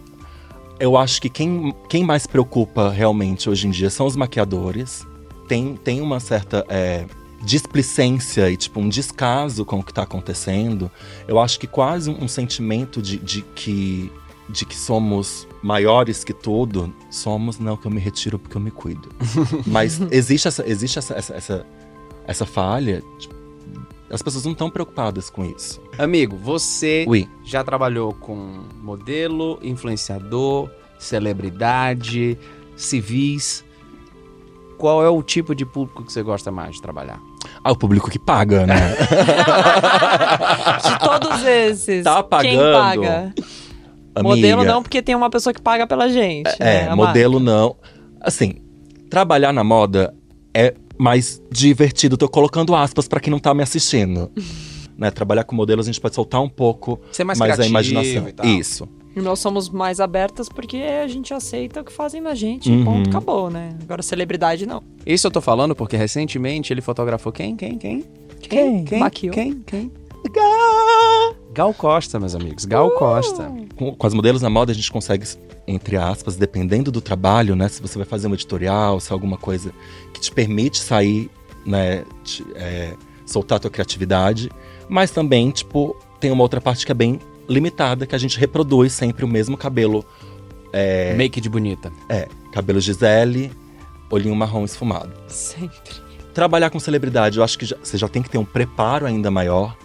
[0.78, 5.06] Eu acho que quem, quem mais preocupa realmente hoje em dia são os maquiadores.
[5.46, 7.06] Tem, tem uma certa é,
[7.42, 10.90] displicência e tipo um descaso com o que tá acontecendo.
[11.26, 14.10] Eu acho que quase um, um sentimento de, de que
[14.50, 16.92] de que somos maiores que tudo.
[17.10, 19.08] Somos, não, que eu me retiro porque eu me cuido.
[19.66, 21.66] Mas existe essa, existe essa, essa, essa,
[22.26, 23.02] essa falha.
[23.18, 23.34] tipo,
[24.10, 25.80] as pessoas não estão preocupadas com isso.
[25.98, 27.28] Amigo, você Ui.
[27.44, 32.36] já trabalhou com modelo, influenciador, celebridade,
[32.76, 33.64] civis.
[34.76, 37.20] Qual é o tipo de público que você gosta mais de trabalhar?
[37.62, 38.96] Ah, o público que paga, né?
[40.82, 42.72] De todos esses, Tá quem pagando?
[42.72, 43.34] paga?
[44.22, 46.48] Modelo não, porque tem uma pessoa que paga pela gente.
[46.58, 46.86] né?
[46.86, 47.76] É, modelo não.
[48.20, 48.60] Assim,
[49.10, 50.14] trabalhar na moda
[50.54, 52.16] é mais divertido.
[52.16, 54.30] Tô colocando aspas pra quem não tá me assistindo.
[54.98, 55.10] né?
[55.10, 58.28] Trabalhar com modelos a gente pode soltar um pouco Ser mais, mais a imaginação.
[58.28, 58.46] e tal.
[58.46, 58.86] Isso.
[59.16, 62.70] E nós somos mais abertas porque a gente aceita o que fazem da gente.
[62.70, 62.84] Uhum.
[62.84, 63.76] Ponto, acabou, né?
[63.82, 64.82] Agora, celebridade não.
[65.04, 67.56] Isso eu tô falando porque recentemente ele fotografou quem?
[67.56, 67.78] Quem?
[67.78, 68.04] Quem?
[68.40, 68.84] Quem?
[68.84, 69.00] Quem?
[69.00, 69.34] Maquiou.
[69.34, 69.54] Quem?
[69.66, 69.90] Quem?
[71.52, 72.64] Gal Costa, meus amigos.
[72.64, 72.98] Gal Uh!
[72.98, 73.50] Costa.
[73.74, 75.26] Com, com as modelos na moda a gente consegue,
[75.66, 77.68] entre aspas, dependendo do trabalho, né?
[77.68, 79.72] Se você vai fazer um editorial, se é alguma coisa
[80.20, 81.30] que te permite sair,
[81.64, 82.04] né?
[82.22, 82.94] te- é,
[83.26, 84.50] soltar a tua criatividade.
[84.88, 88.92] Mas também, tipo, tem uma outra parte que é bem limitada, que a gente reproduz
[88.92, 90.04] sempre o mesmo cabelo.
[90.72, 91.92] É, Make de bonita.
[92.08, 93.50] é cabelo Gisele,
[94.10, 95.12] olhinho marrom esfumado.
[95.28, 95.94] Sempre.
[96.34, 99.30] Trabalhar com celebridade, eu acho que já- você já tem que ter um preparo ainda
[99.30, 99.76] maior,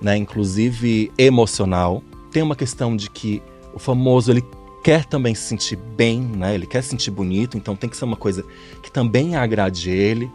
[0.00, 0.16] né?
[0.16, 2.02] Inclusive emocional.
[2.30, 3.42] Tem uma questão de que
[3.74, 4.42] o famoso ele
[4.82, 6.54] quer também se sentir bem, né?
[6.54, 8.44] Ele quer se sentir bonito, então tem que ser uma coisa
[8.82, 10.30] que também agrade ele.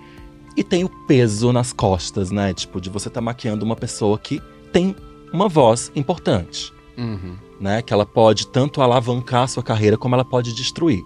[0.55, 2.53] E tem o peso nas costas, né?
[2.53, 4.95] Tipo, de você estar maquiando uma pessoa que tem
[5.31, 7.35] uma voz importante Uhum.
[7.59, 7.81] né?
[7.81, 11.03] Que ela pode tanto alavancar a sua carreira como ela pode destruir.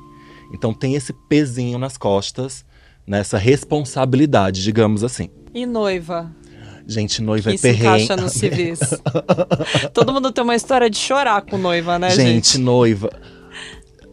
[0.53, 2.63] Então tem esse pezinho nas costas,
[3.05, 5.29] nessa responsabilidade, digamos assim.
[5.53, 6.31] E noiva?
[6.87, 8.03] Gente, noiva que é se perrengue.
[8.03, 8.79] encaixa nos civis.
[9.93, 12.57] Todo mundo tem uma história de chorar com noiva, né, gente, gente?
[12.57, 13.09] noiva.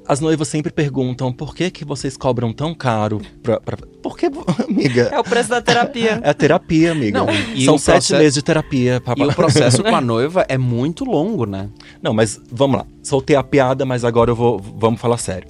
[0.07, 3.61] As noivas sempre perguntam por que, que vocês cobram tão caro pra.
[3.61, 3.77] pra...
[4.03, 4.31] Por que,
[4.67, 5.11] amiga?
[5.13, 6.19] É o preço da terapia.
[6.23, 7.19] É a terapia, amiga.
[7.19, 9.03] Não, e São sete processo- meses de terapia.
[9.03, 9.15] Pra...
[9.19, 11.69] E o processo com a noiva é muito longo, né?
[12.03, 12.87] Não, mas vamos lá.
[13.03, 14.59] Soltei a piada, mas agora eu vou.
[14.59, 15.47] Vamos falar sério.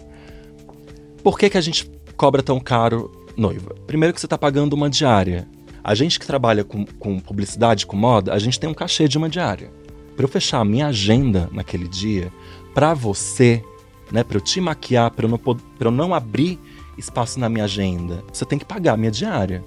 [1.23, 3.77] Por que, que a gente cobra tão caro noiva?
[3.87, 5.47] Primeiro que você tá pagando uma diária.
[5.83, 9.17] A gente que trabalha com, com publicidade, com moda, a gente tem um cachê de
[9.17, 9.71] uma diária.
[10.17, 12.33] Pra eu fechar a minha agenda naquele dia,
[12.75, 13.63] pra você,
[14.11, 15.41] né, para eu te maquiar, pra eu, não,
[15.81, 16.59] eu não abrir
[16.97, 19.65] espaço na minha agenda, você tem que pagar a minha diária.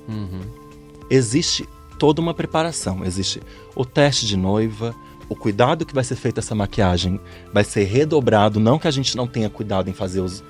[1.10, 3.06] Existe toda uma preparação.
[3.06, 3.42] Existe
[3.76, 4.96] o teste de noiva,
[5.30, 7.20] o cuidado que vai ser feito essa maquiagem
[7.54, 8.60] vai ser redobrado.
[8.60, 10.44] Não que a gente não tenha cuidado em fazer os,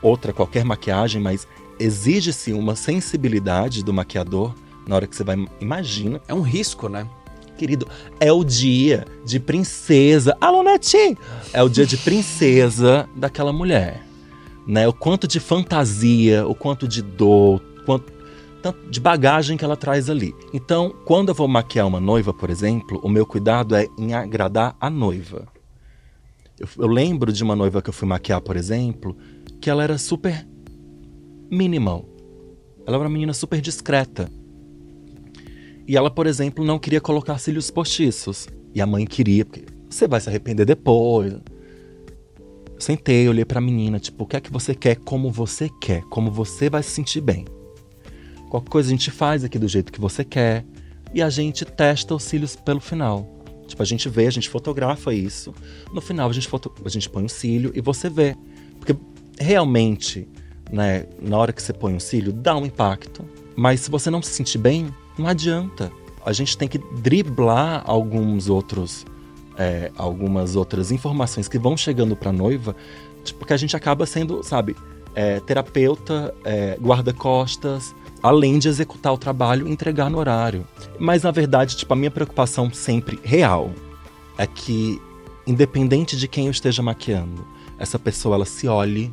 [0.00, 1.46] outra qualquer maquiagem, mas
[1.78, 4.54] exige-se uma sensibilidade do maquiador
[4.86, 5.36] na hora que você vai.
[5.60, 7.06] Imagina, É um risco, né?
[7.56, 7.88] querido,
[8.20, 10.36] é o dia de princesa.
[10.40, 11.16] Alô, Netinho!
[11.52, 14.02] É o dia de princesa daquela mulher.
[14.66, 14.86] Né?
[14.86, 18.12] O quanto de fantasia, o quanto de dor, o quanto
[18.90, 20.34] de bagagem que ela traz ali.
[20.52, 24.76] Então, quando eu vou maquiar uma noiva, por exemplo, o meu cuidado é em agradar
[24.80, 25.46] a noiva.
[26.58, 29.16] Eu, eu lembro de uma noiva que eu fui maquiar, por exemplo,
[29.60, 30.46] que ela era super
[31.50, 32.04] minimal.
[32.86, 34.30] Ela era uma menina super discreta.
[35.86, 38.48] E ela, por exemplo, não queria colocar cílios postiços.
[38.74, 41.34] E a mãe queria, porque você vai se arrepender depois.
[42.78, 46.30] Sentei, olhei pra menina, tipo, o que é que você quer, como você quer, como
[46.30, 47.46] você vai se sentir bem.
[48.50, 50.64] Qualquer coisa a gente faz aqui do jeito que você quer.
[51.14, 53.26] E a gente testa os cílios pelo final.
[53.66, 55.54] Tipo, a gente vê, a gente fotografa isso.
[55.92, 56.72] No final a gente, foto...
[56.84, 58.36] a gente põe um cílio e você vê.
[58.78, 58.94] Porque
[59.38, 60.28] realmente,
[60.70, 63.24] né, na hora que você põe um cílio, dá um impacto.
[63.56, 65.92] Mas se você não se sentir bem, não adianta.
[66.24, 69.06] A gente tem que driblar alguns outros,
[69.56, 72.74] é, algumas outras informações que vão chegando pra noiva,
[73.22, 74.76] tipo, porque a gente acaba sendo, sabe,
[75.14, 80.66] é, terapeuta, é, guarda-costas, além de executar o trabalho e entregar no horário.
[80.98, 83.70] Mas na verdade, tipo, a minha preocupação sempre real
[84.36, 85.00] é que,
[85.46, 87.46] independente de quem eu esteja maquiando,
[87.78, 89.12] essa pessoa ela se olhe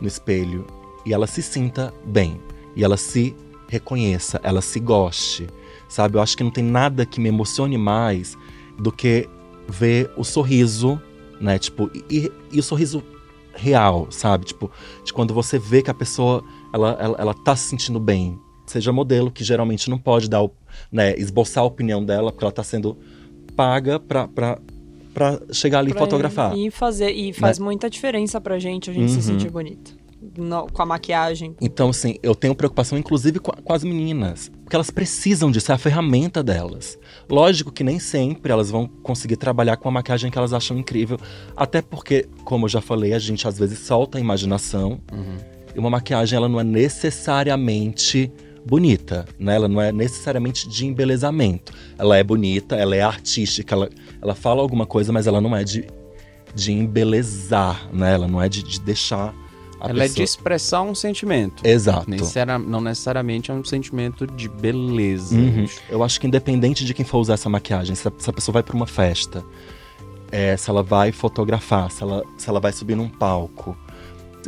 [0.00, 0.66] no espelho
[1.04, 2.40] e ela se sinta bem.
[2.76, 3.34] E ela se
[3.68, 5.46] reconheça, ela se goste.
[5.88, 6.16] Sabe?
[6.18, 8.36] Eu acho que não tem nada que me emocione mais
[8.78, 9.28] do que
[9.68, 11.00] ver o sorriso,
[11.40, 11.58] né?
[11.58, 13.02] Tipo, e, e o sorriso
[13.54, 14.44] real, sabe?
[14.46, 14.70] Tipo,
[15.04, 18.38] de quando você vê que a pessoa ela, ela, ela tá se sentindo bem.
[18.66, 20.46] Seja modelo, que geralmente não pode dar,
[20.92, 22.98] né, esboçar a opinião dela, porque ela tá sendo
[23.56, 24.58] paga pra, pra,
[25.14, 26.54] pra chegar ali e Pra- fotografar.
[26.56, 29.22] E fazer e faz muita diferença pra gente a gente se Uhum.
[29.22, 29.90] sentir bonita.
[30.36, 31.54] No- com a maquiagem.
[31.60, 34.50] Então, assim, eu tenho preocupação, inclusive, com, com as meninas.
[34.64, 36.98] Porque elas precisam disso, é a ferramenta delas.
[37.30, 41.18] Lógico que nem sempre elas vão conseguir trabalhar com a maquiagem que elas acham incrível.
[41.56, 45.00] Até porque, como eu já falei, a gente às vezes solta a imaginação.
[45.74, 48.30] E uma maquiagem, ela não é necessariamente
[48.66, 49.54] bonita, né?
[49.54, 51.72] Ela não é necessariamente de embelezamento.
[51.96, 53.88] Ela é bonita, ela é artística, ela,
[54.20, 55.86] ela fala alguma coisa, mas ela não é de,
[56.54, 58.14] de embelezar, né?
[58.14, 59.34] Ela não é de, de deixar
[59.80, 60.24] a Ela é de pessoa...
[60.24, 61.66] expressar um sentimento.
[61.66, 62.10] Exato.
[62.10, 65.36] Necessari- não necessariamente é um sentimento de beleza.
[65.36, 65.66] Uhum.
[65.88, 68.74] Eu acho que independente de quem for usar essa maquiagem, se a, pessoa vai pra
[68.74, 69.44] uma festa,
[70.30, 73.76] é, se ela vai fotografar, se ela, se ela vai subir num palco,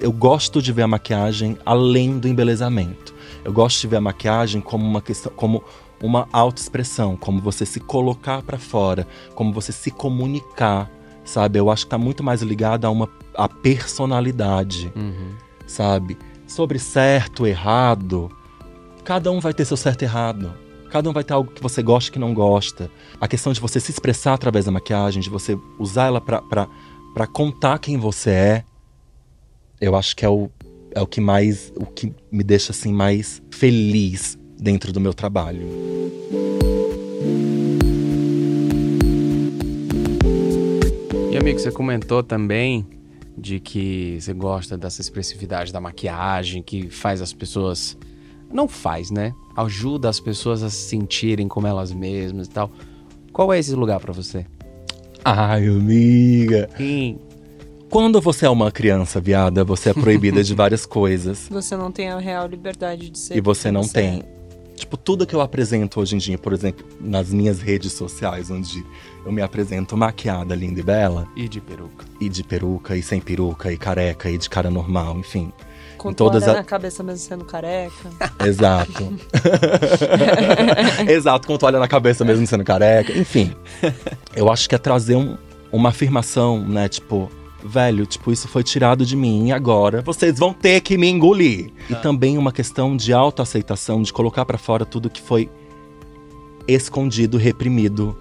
[0.00, 3.14] eu gosto de ver a maquiagem além do embelezamento.
[3.44, 5.64] Eu gosto de ver a maquiagem como uma questão, como
[6.02, 10.90] uma autoexpressão, como você se colocar pra fora, como você se comunicar,
[11.24, 11.58] sabe?
[11.58, 15.32] Eu acho que tá muito mais ligado a uma a personalidade Uhum.
[15.66, 16.16] sabe?
[16.46, 18.30] Sobre certo, errado,
[19.04, 20.52] cada um vai ter seu certo e errado.
[20.90, 22.90] Cada um vai ter algo que você gosta e que não gosta.
[23.20, 27.78] A questão de você se expressar através da maquiagem, de você usar ela pra contar
[27.78, 28.64] quem você é,
[29.80, 30.50] eu acho que é o,
[30.92, 31.72] é o que mais.
[31.76, 35.68] o que me deixa assim mais feliz dentro do meu trabalho.
[41.50, 42.86] Amigo, você comentou também
[43.36, 47.96] de que você gosta dessa expressividade da maquiagem, que faz as pessoas.
[48.52, 49.32] Não faz, né?
[49.56, 52.70] Ajuda as pessoas a se sentirem como elas mesmas e tal.
[53.32, 54.44] Qual é esse lugar pra você?
[55.24, 56.68] Ai, amiga.
[56.76, 57.18] Sim.
[57.88, 61.48] Quando você é uma criança viada, você é proibida de várias coisas.
[61.50, 63.36] Você não tem a real liberdade de ser.
[63.36, 63.88] e você não é.
[63.88, 64.22] tem.
[64.80, 68.82] Tipo, tudo que eu apresento hoje em dia, por exemplo, nas minhas redes sociais, onde
[69.26, 72.06] eu me apresento maquiada, linda e bela, E de peruca.
[72.18, 75.52] e de peruca, e sem peruca, e careca, e de cara normal, enfim.
[75.98, 78.08] Com todas toalha a- na cabeça mesmo sendo careca.
[78.46, 79.12] Exato.
[81.08, 83.12] Exato, com toalha na cabeça mesmo sendo careca.
[83.12, 83.54] Enfim,
[84.34, 85.36] eu acho que é trazer um-
[85.70, 86.88] uma afirmação, né?
[86.88, 87.30] Tipo,
[87.64, 91.70] velho, tipo, isso foi tirado de mim e agora vocês vão ter que me engolir.
[91.88, 95.50] E também uma questão de autoaceitação, de colocar pra fora tudo que foi
[96.66, 98.16] escondido, reprimido,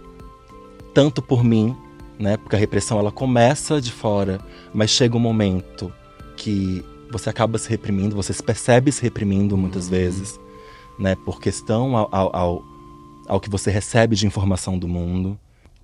[0.93, 1.75] tanto por mim,
[2.17, 2.37] né?
[2.37, 4.39] Porque a repressão ela começa de fora,
[4.73, 5.91] mas chega um momento
[6.35, 10.39] que você acaba se reprimindo, você se percebe se reprimindo muitas vezes,
[10.97, 11.15] né?
[11.15, 12.63] Por questão ao, ao, ao,
[13.27, 15.39] ao que você recebe de informação do mundo.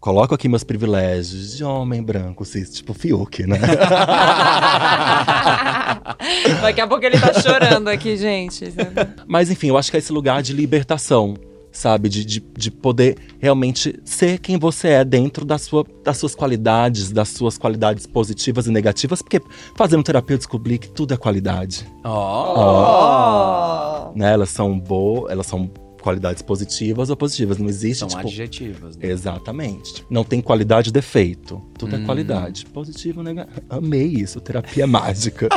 [0.06, 3.58] Coloco aqui meus privilégios de homem branco, cis, tipo Fiuk, né?
[6.62, 8.72] Daqui a pouco ele tá chorando aqui, gente.
[9.26, 11.34] Mas enfim, eu acho que é esse lugar de libertação,
[11.72, 12.08] sabe?
[12.08, 17.12] De, de, de poder realmente ser quem você é dentro da sua, das suas qualidades,
[17.12, 19.42] das suas qualidades positivas e negativas, porque
[19.76, 21.84] fazendo terapia eu descobri que tudo é qualidade.
[22.04, 24.12] Ó.
[24.12, 24.16] Oh.
[24.16, 24.34] Né?
[24.34, 25.68] Elas são boas, elas são
[26.06, 27.58] qualidades positivas ou positivas.
[27.58, 28.22] Não existe, São tipo.
[28.22, 28.96] adjetivos.
[28.96, 29.08] Né?
[29.10, 30.06] Exatamente.
[30.08, 31.60] Não tem qualidade defeito.
[31.80, 32.04] Tudo Hum.
[32.04, 32.64] é qualidade.
[32.68, 33.60] Positivo, negativo.
[33.68, 34.40] Amei isso.
[34.40, 35.50] Terapia mágica.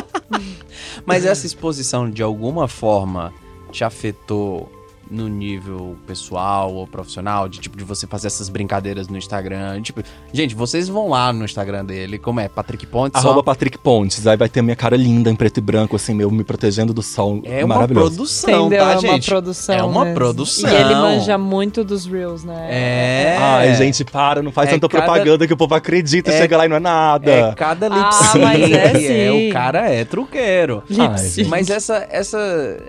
[1.05, 3.31] Mas essa exposição, de alguma forma,
[3.71, 4.73] te afetou
[5.11, 7.49] no nível pessoal ou profissional?
[7.49, 9.81] De tipo, de você fazer essas brincadeiras no Instagram?
[9.83, 10.03] Tipo,
[10.33, 12.49] gente, vocês vão lá no Instagram dele, como é?
[12.49, 13.23] Patrick Pontes?
[13.23, 13.43] Arroba só...
[13.43, 14.27] Patrick Pontes.
[14.27, 16.93] Aí vai ter a minha cara linda em preto e branco, assim, meu, me protegendo
[16.93, 17.41] do sol.
[17.45, 18.15] É uma Maravilhoso.
[18.17, 18.85] produção, Entendeu?
[18.85, 19.29] tá, é uma gente?
[19.29, 19.75] produção.
[19.75, 20.15] É uma mesmo.
[20.17, 20.71] produção.
[20.71, 22.67] E ele manja muito dos Reels, né?
[22.71, 23.37] É.
[23.39, 26.57] Ai, gente, para, não faz É tanta cada- propaganda que o povo acredita, É- chega
[26.57, 27.31] lá e não é nada.
[27.31, 28.45] É cada lip Ah, sync.
[28.45, 28.95] mas é é,
[29.31, 29.49] sim.
[29.49, 30.83] o cara é truqueiro.
[30.91, 31.45] Ai.
[31.47, 32.39] Mas essa, essa,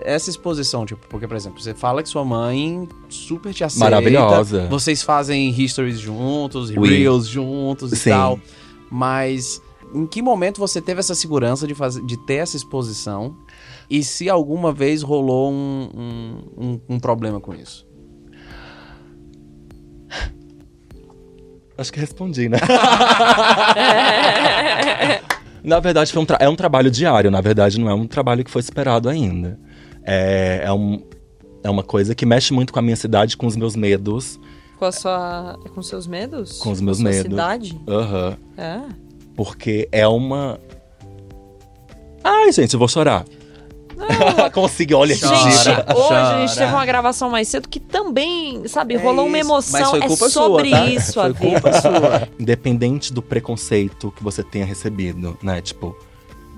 [0.02, 3.90] essa exposição, tipo, porque, por exemplo, você fala que sua mãe super te aceita.
[3.90, 4.66] Maravilhosa.
[4.68, 6.88] Vocês fazem histories juntos, Oui.
[6.88, 8.10] reels juntos e Sim.
[8.10, 8.40] tal.
[8.90, 9.62] Mas
[9.94, 13.36] em que momento você teve essa segurança de, fazer, de ter essa exposição?
[13.88, 17.86] E se alguma vez rolou um, um, um, um problema com isso?
[21.76, 22.58] Acho que respondi, né?
[25.64, 27.30] na verdade, foi um é um trabalho diário.
[27.30, 29.58] Na verdade, não é um trabalho que foi esperado ainda.
[30.04, 31.02] É, é, um,
[31.62, 34.38] é uma coisa que mexe muito com a minha cidade, com os meus medos.
[34.78, 35.58] Com a sua.
[35.74, 36.58] Com seus medos?
[36.58, 37.30] Com os meus a sua medos.
[37.30, 37.80] cidade?
[37.88, 38.36] Aham.
[38.56, 38.80] É.
[39.36, 40.58] Porque é uma.
[42.24, 43.24] Ai, gente, eu vou chorar.
[44.54, 46.38] Consegui, olha Chora, Gente, hoje a chora.
[46.46, 49.46] gente teve uma gravação mais cedo que também, sabe, rolou uma isso.
[49.46, 49.80] emoção.
[49.80, 50.86] Mas foi é culpa sobre sua, tá?
[50.86, 51.38] isso Foi a vida.
[51.60, 52.28] culpa sua.
[52.40, 55.60] Independente do preconceito que você tenha recebido, né?
[55.60, 55.94] Tipo,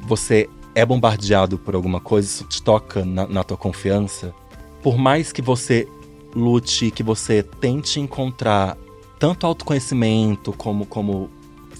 [0.07, 4.33] você é bombardeado por alguma coisa, isso te toca na, na tua confiança.
[4.83, 5.89] Por mais que você
[6.35, 8.77] lute, que você tente encontrar
[9.19, 11.31] tanto autoconhecimento como, como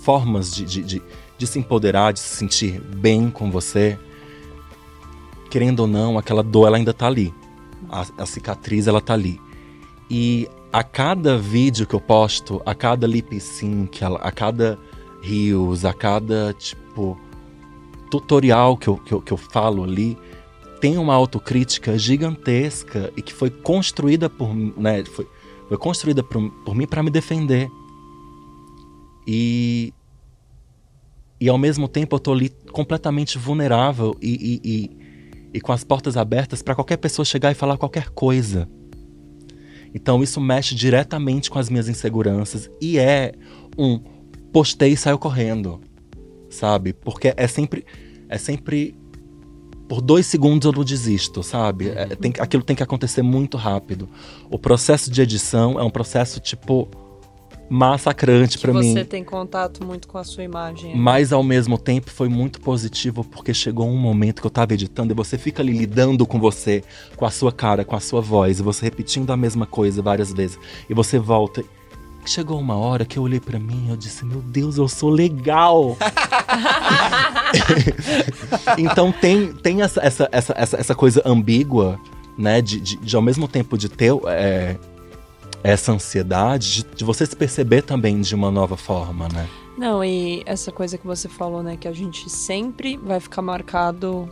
[0.03, 1.03] formas de, de, de,
[1.37, 3.99] de se empoderar, de se sentir bem com você,
[5.51, 7.35] querendo ou não, aquela dor ela ainda tá ali.
[7.91, 9.41] A, a cicatriz ela tá ali.
[10.09, 14.79] E a cada vídeo que eu posto, a cada lip sync, a, a cada
[15.21, 17.19] reels, a cada tipo
[18.11, 20.17] tutorial que eu, que eu, que eu falo ali,
[20.83, 25.29] tem uma autocrítica gigantesca e que foi construída por, né, foi,
[25.69, 27.71] foi construída por, por mim para me defender.
[29.25, 29.95] E
[31.41, 34.91] e ao mesmo tempo eu tô ali completamente vulnerável e, e, e,
[35.55, 38.69] e com as portas abertas para qualquer pessoa chegar e falar qualquer coisa.
[39.95, 43.33] Então isso mexe diretamente com as minhas inseguranças e é
[43.79, 44.01] um
[44.53, 45.81] postei e saiu correndo,
[46.51, 46.93] sabe?
[46.93, 47.85] Porque é sempre
[48.29, 48.97] é sempre
[49.93, 51.91] por dois segundos eu não desisto, sabe?
[51.91, 54.09] É, tem, aquilo tem que acontecer muito rápido.
[54.49, 56.89] O processo de edição é um processo tipo
[57.69, 58.95] massacrante para mim.
[58.95, 60.97] você tem contato muito com a sua imagem.
[60.97, 65.13] Mas ao mesmo tempo foi muito positivo porque chegou um momento que eu tava editando
[65.13, 66.83] e você fica ali lidando com você,
[67.15, 70.33] com a sua cara, com a sua voz, e você repetindo a mesma coisa várias
[70.33, 70.59] vezes.
[70.89, 71.63] E você volta.
[72.25, 75.11] Chegou uma hora que eu olhei pra mim e eu disse: Meu Deus, eu sou
[75.11, 75.99] legal!
[78.79, 81.99] então tem, tem essa, essa, essa, essa, essa coisa ambígua,
[82.37, 82.61] né?
[82.61, 84.77] De, de, de ao mesmo tempo de ter é,
[85.63, 89.49] essa ansiedade, de, de você se perceber também de uma nova forma, né?
[89.77, 91.77] Não, e essa coisa que você falou, né?
[91.77, 94.29] Que a gente sempre vai ficar marcado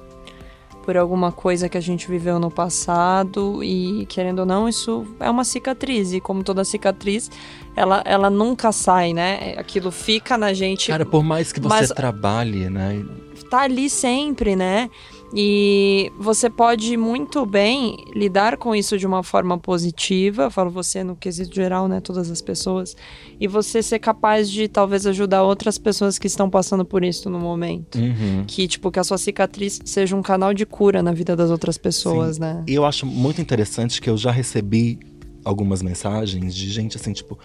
[0.85, 5.31] por alguma coisa que a gente viveu no passado e, querendo ou não, isso é
[5.31, 6.13] uma cicatriz.
[6.13, 7.31] E como toda cicatriz,
[7.77, 9.55] ela, ela nunca sai, né?
[9.57, 13.05] Aquilo fica na gente, Cara, por mais que você Mas- trabalhe, né?
[13.51, 14.89] Tá ali sempre, né?
[15.35, 21.05] E você pode muito bem lidar com isso de uma forma positiva, eu falo você
[21.05, 22.97] no quesito geral, né, todas as pessoas,
[23.39, 27.39] e você ser capaz de talvez ajudar outras pessoas que estão passando por isso no
[27.39, 27.97] momento.
[27.97, 28.45] Uhum.
[28.47, 31.79] Que, tipo, que a sua cicatriz seja um canal de cura na vida das outras
[31.79, 32.43] pessoas, Sim.
[32.43, 32.65] né?
[32.67, 34.99] E eu acho muito interessante que eu já recebi
[35.45, 37.39] algumas mensagens de gente assim, tipo,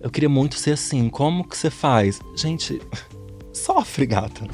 [0.00, 2.20] eu queria muito ser assim, como que você faz?
[2.34, 2.80] Gente,
[3.60, 4.46] sofre, gata.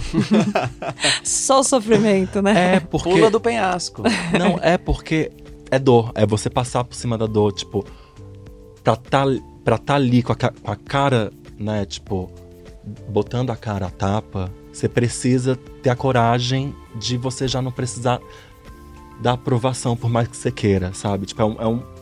[1.23, 2.77] Só o sofrimento, né?
[2.77, 4.03] É porque Pula do penhasco.
[4.39, 5.31] não é porque
[5.71, 7.85] é dor, é você passar por cima da dor, tipo,
[8.83, 9.25] pra tá,
[9.65, 12.31] pra tá ali com a, com a cara, né, tipo,
[13.09, 18.21] botando a cara a tapa, você precisa ter a coragem de você já não precisar
[19.21, 21.27] da aprovação por mais que você queira, sabe?
[21.27, 21.57] Tipo, é um.
[21.61, 21.96] É um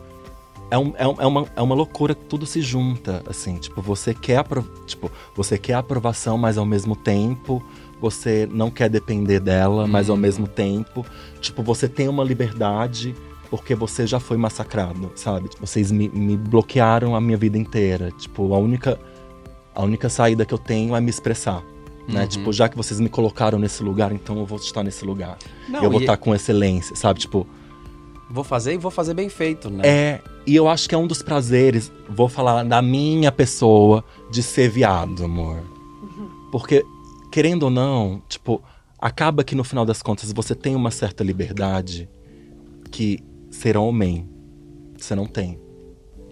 [0.71, 3.55] é, um, é, um- é uma, é uma loucura que tudo se junta, assim.
[3.57, 7.63] Tipo, você quer, apro- tipo, você quer aprovação, mas ao mesmo tempo
[8.01, 11.05] você não quer depender dela, mas ao mesmo tempo,
[11.39, 13.15] tipo, você tem uma liberdade
[13.49, 15.47] porque você já foi massacrado, sabe?
[15.49, 18.11] Tipo, Vocês me, me bloquearam a minha vida inteira.
[18.11, 18.99] Tipo, a única,
[19.73, 21.63] a única saída que eu tenho é me expressar.
[22.07, 22.21] Né?
[22.23, 22.27] Uhum.
[22.27, 25.37] Tipo, já que vocês me colocaram nesse lugar, então eu vou estar nesse lugar.
[25.69, 27.19] Não, eu vou e- estar com excelência, sabe?
[27.19, 27.47] Tipo,
[28.29, 29.81] Vou fazer e vou fazer bem feito, né?
[29.85, 30.21] é.
[30.47, 34.69] E eu acho que é um dos prazeres, vou falar da minha pessoa, de ser
[34.69, 35.63] viado, amor.
[36.51, 36.85] Porque,
[37.31, 38.61] querendo ou não, tipo,
[38.99, 42.07] acaba que no final das contas você tem uma certa liberdade
[42.91, 43.19] que
[43.49, 44.29] ser homem
[44.97, 45.59] você não tem.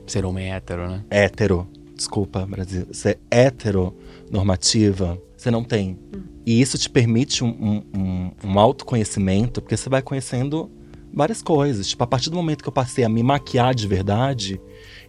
[0.06, 1.04] Ser homem hétero, né?
[1.10, 2.88] Hétero, desculpa, Brasil.
[2.92, 3.96] Ser hétero
[4.32, 5.98] normativa, você não tem.
[6.46, 10.70] E isso te permite um, um, um, um autoconhecimento, porque você vai conhecendo
[11.14, 11.88] várias coisas.
[11.88, 14.60] Tipo, a partir do momento que eu passei a me maquiar de verdade,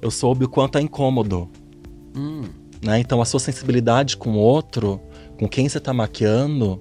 [0.03, 1.49] eu soube o quanto é incômodo.
[2.17, 2.43] Hum.
[2.83, 2.99] Né?
[2.99, 5.01] Então a sua sensibilidade com o outro,
[5.39, 6.81] com quem você tá maquiando,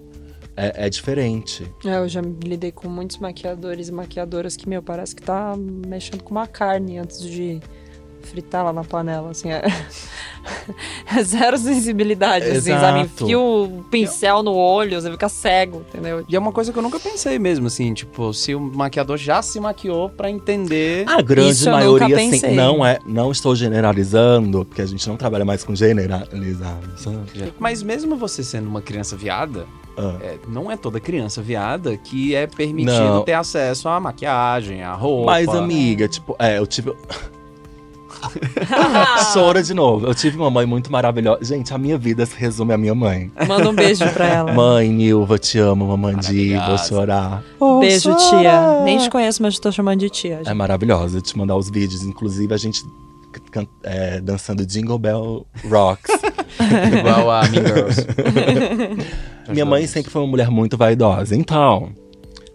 [0.55, 1.65] é, é diferente.
[1.85, 6.23] É, eu já lidei com muitos maquiadores e maquiadoras que, meu, parece que tá mexendo
[6.23, 7.59] com uma carne antes de
[8.27, 9.51] fritar lá na panela, assim.
[9.51, 9.63] É,
[11.15, 13.01] é zero sensibilidade, assim, sabe?
[13.01, 16.25] Enfia o pincel no olho, você fica cego, entendeu?
[16.27, 19.41] E é uma coisa que eu nunca pensei mesmo, assim, tipo, se o maquiador já
[19.41, 21.05] se maquiou pra entender.
[21.07, 22.55] A grande Isso maioria, assim, pensei.
[22.55, 22.99] não é.
[23.05, 27.53] Não estou generalizando, porque a gente não trabalha mais com generalizado, sabe?
[27.59, 29.65] Mas mesmo você sendo uma criança viada,
[29.97, 30.17] Ah.
[30.21, 33.23] é, não é toda criança viada que é permitido Não.
[33.23, 35.31] ter acesso à maquiagem, à roupa.
[35.31, 36.91] Mas, amiga, tipo, é, eu tive.
[39.33, 40.07] Chora de novo.
[40.07, 41.43] Eu tive uma mãe muito maravilhosa.
[41.43, 43.31] Gente, a minha vida se resume à minha mãe.
[43.47, 44.53] Manda um beijo pra ela.
[44.53, 47.43] Mãe, Nilva, te amo, mamandi, vou chorar.
[47.79, 48.81] Beijo, tia.
[48.83, 50.35] Nem te conheço, mas tô chamando de tia.
[50.35, 50.53] É gente.
[50.53, 52.03] maravilhosa, eu te mandar os vídeos.
[52.03, 52.83] Inclusive, a gente
[53.83, 56.11] é, dançando Jingle Bell Rocks.
[56.99, 58.07] Igual a Mean Girls.
[59.49, 61.35] minha mãe sempre foi uma mulher muito vaidosa.
[61.35, 61.91] Então,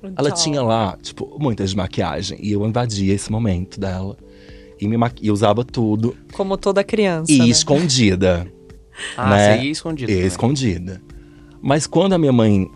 [0.02, 2.38] ela Então, tinha lá, tipo, muitas de maquiagem.
[2.40, 4.16] E eu invadia esse momento dela.
[4.80, 6.16] E, me maqui- e usava tudo.
[6.32, 7.46] Como toda criança, E né?
[7.48, 8.46] escondida.
[9.16, 9.56] Ah, Né?
[9.58, 10.10] você ia escondido.
[10.10, 10.26] E também.
[10.28, 11.02] escondida.
[11.60, 12.70] Mas quando a minha mãe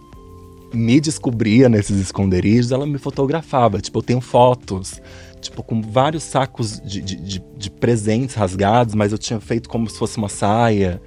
[0.75, 3.81] me descobria nesses esconderijos, ela me fotografava.
[3.81, 5.01] Tipo, eu tenho fotos,
[5.41, 9.89] tipo, com vários sacos de, de, de- de presentes rasgados, mas eu tinha feito como
[9.89, 11.01] se fosse uma saia.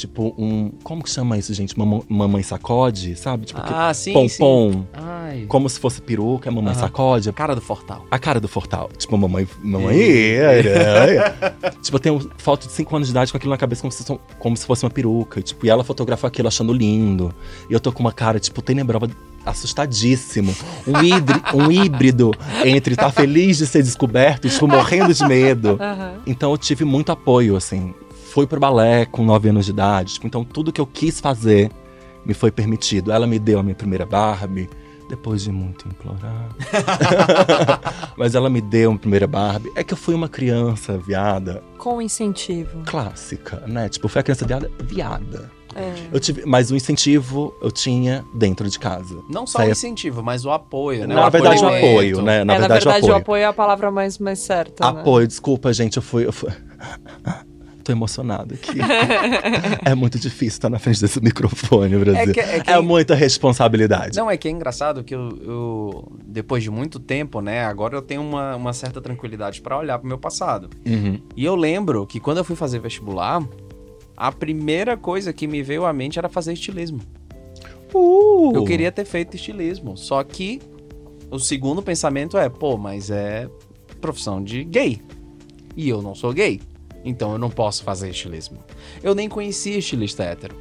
[0.00, 0.70] Tipo, um.
[0.82, 1.78] Como que chama isso, gente?
[1.78, 3.44] Mamãe, mamãe sacode, sabe?
[3.44, 4.84] Tipo, que- Ah, sim, pompom.
[4.94, 5.44] Ai.
[5.46, 6.80] Como se fosse peruca, mamãe Aham.
[6.80, 7.30] sacode.
[7.32, 8.06] Cara do Fortal.
[8.10, 8.88] A cara do Fortal.
[8.96, 9.46] Tipo, mamãe.
[9.62, 9.96] Mamãe.
[11.82, 14.02] tipo, eu tenho foto de 5 anos de idade com aquilo na cabeça como se,
[14.04, 15.42] fosse- como se fosse uma peruca.
[15.42, 17.34] Tipo, e ela fotografou aquilo achando lindo.
[17.68, 19.10] E eu tô com uma cara, tipo, tenebrosa,
[19.44, 20.54] assustadíssimo.
[20.86, 22.30] Um, hídri- um híbrido
[22.64, 25.76] entre tá feliz de ser descoberto e, tipo, morrendo de medo.
[25.80, 26.14] Aham.
[26.26, 27.94] Então eu tive muito apoio, assim.
[28.32, 30.14] Fui pro balé com 9 anos de idade.
[30.14, 31.70] Tipo, então tudo que eu quis fazer
[32.24, 33.10] me foi permitido.
[33.12, 34.68] Ela me deu a minha primeira Barbie,
[35.08, 36.48] depois de muito implorar.
[38.16, 39.72] Mas ela me deu uma primeira Barbie.
[39.74, 42.82] É que eu fui uma criança viada Com incentivo.
[42.86, 43.88] clássica, né?
[43.88, 45.50] Tipo, eu fui a criança viada viada.
[45.74, 45.92] É.
[46.12, 49.16] Eu tive, mas o incentivo eu tinha dentro de casa.
[49.28, 51.14] Não só Saía- o incentivo, mas o apoio, né?
[51.14, 52.42] Na O verdade, o apoio, né?
[52.42, 53.16] Na é, verdade, na verdade, o o apoio.
[53.22, 54.92] apoio é a palavra mais, mais certa.
[54.92, 55.00] né?
[55.00, 56.26] Apoio, desculpa, gente, eu fui.
[56.26, 56.50] Eu fui...
[57.90, 58.78] Tô emocionado aqui.
[59.84, 62.30] é muito difícil estar na frente desse microfone, Brasil.
[62.30, 64.16] É que- é que- É muita responsabilidade.
[64.16, 68.02] Não, é que é engraçado que eu, eu, depois de muito tempo, né, agora eu
[68.02, 70.70] tenho uma, uma certa tranquilidade pra olhar pro meu passado.
[70.86, 71.20] Uhum.
[71.36, 73.42] E eu lembro que quando eu fui fazer vestibular,
[74.16, 77.00] a primeira coisa que me veio à mente era fazer estilismo.
[77.92, 78.52] Uh!
[78.54, 80.60] Eu queria ter feito estilismo, só que
[81.30, 83.48] o segundo pensamento é, pô, mas é
[84.00, 85.00] profissão de gay.
[85.76, 86.60] E eu não sou gay.
[87.04, 88.58] Então eu não posso fazer estilismo.
[89.02, 90.54] Eu nem conhecia estilista hétero.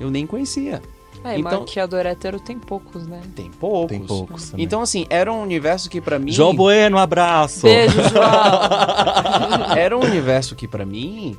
[0.00, 0.80] Eu nem conhecia.
[1.24, 3.20] É, Então- maquiador hétero tem poucos, né?
[3.36, 3.88] Tem poucos.
[3.88, 4.64] Tem poucos também.
[4.64, 6.32] Então, assim, era um universo que pra mim.
[6.32, 7.62] João Bueno, abraço.
[7.62, 8.24] Beijo, João.
[9.76, 11.36] Era um universo que pra mim.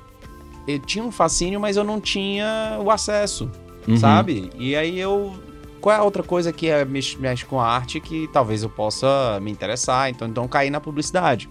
[0.68, 3.52] Eu tinha um fascínio, mas eu não tinha o acesso,
[3.88, 3.98] Uhum.
[3.98, 4.50] sabe?
[4.58, 5.34] E aí eu.
[5.82, 8.70] Qual é a outra coisa que é, mexe, mexe com a arte que talvez eu
[8.70, 10.10] possa me interessar?
[10.10, 11.50] Então, então cair na publicidade.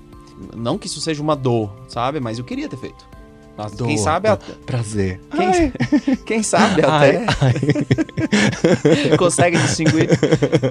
[0.57, 2.21] Não que isso seja uma dor, sabe?
[2.21, 3.05] Mas eu queria ter feito.
[3.57, 4.35] Nossa, Quem Dor, sabe dor.
[4.35, 4.53] até.
[4.65, 5.21] Prazer.
[5.31, 7.27] Quem, quem sabe Ai, até.
[9.11, 9.17] ai.
[9.19, 10.09] consegue distinguir.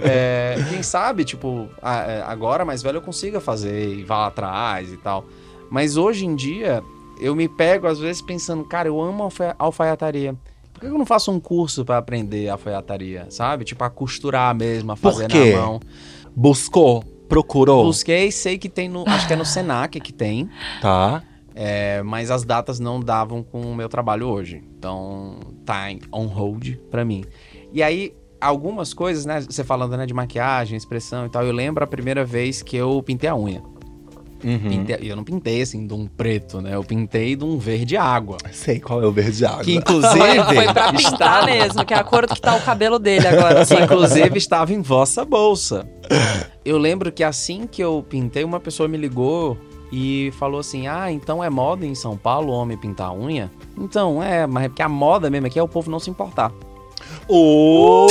[0.04, 4.98] É, quem sabe, tipo, é, agora mais velho eu consiga fazer e vá atrás e
[4.98, 5.26] tal.
[5.70, 6.84] Mas hoje em dia,
[7.20, 10.36] eu me pego às vezes pensando, cara, eu amo alfa- alfaiataria.
[10.74, 13.64] Por que eu não faço um curso pra aprender alfaiataria, sabe?
[13.64, 15.54] Tipo, a costurar mesmo, a Por fazer quê?
[15.54, 15.80] na mão.
[16.36, 19.04] Buscou, procurou, Busquei, sei que tem no.
[19.08, 20.50] Acho que é no Senac que tem.
[20.82, 21.24] tá?
[21.56, 24.64] É, mas as datas não davam com o meu trabalho hoje.
[24.78, 27.26] Então, tá em- on hold pra mim.
[27.74, 29.42] E aí, algumas coisas, né?
[29.42, 33.04] Você falando né, de maquiagem, expressão e tal, eu lembro a primeira vez que eu
[33.04, 33.62] pintei a unha.
[34.44, 34.60] Uhum.
[34.70, 36.76] Pintei- E eu não pintei assim de um preto, né?
[36.76, 38.38] Eu pintei de um verde água.
[38.52, 39.64] Sei qual é o verde água.
[39.64, 40.20] Que inclusive.
[40.54, 43.60] Foi pra pintar estava- mesmo, que é a cor que tá o cabelo dele agora.
[43.60, 43.84] que sabe?
[43.84, 45.88] inclusive estava em vossa bolsa.
[46.66, 49.58] Eu lembro que assim que eu pintei, uma pessoa me ligou
[49.92, 53.50] e falou assim: Ah, então é moda em São Paulo o homem pintar a unha?
[53.78, 56.52] Então, é, mas é porque a moda mesmo aqui é o povo não se importar.
[57.28, 58.08] Oh!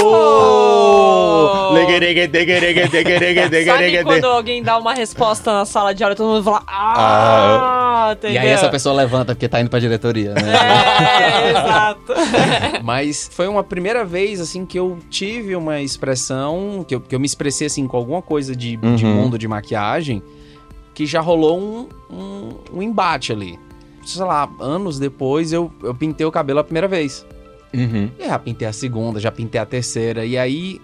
[3.66, 8.10] Sabe quando alguém dá uma resposta na sala de aula e todo mundo fala Ah,
[8.16, 8.34] entendeu?
[8.34, 10.52] E aí essa pessoa levanta porque tá indo pra diretoria, né?
[10.52, 12.12] É, exato.
[12.82, 17.20] Mas foi uma primeira vez, assim, que eu tive uma expressão, que eu, que eu
[17.20, 19.14] me expressei, assim, com alguma coisa de, de Uhum.
[19.14, 20.22] mundo de maquiagem,
[20.94, 22.48] que já rolou um, um,
[22.78, 23.58] um embate ali.
[24.04, 27.24] Sei lá, anos depois eu, eu pintei o cabelo a primeira vez.
[27.72, 28.10] Uhum.
[28.18, 30.24] E já pintei a segunda, já pintei a terceira.
[30.24, 30.80] E aí,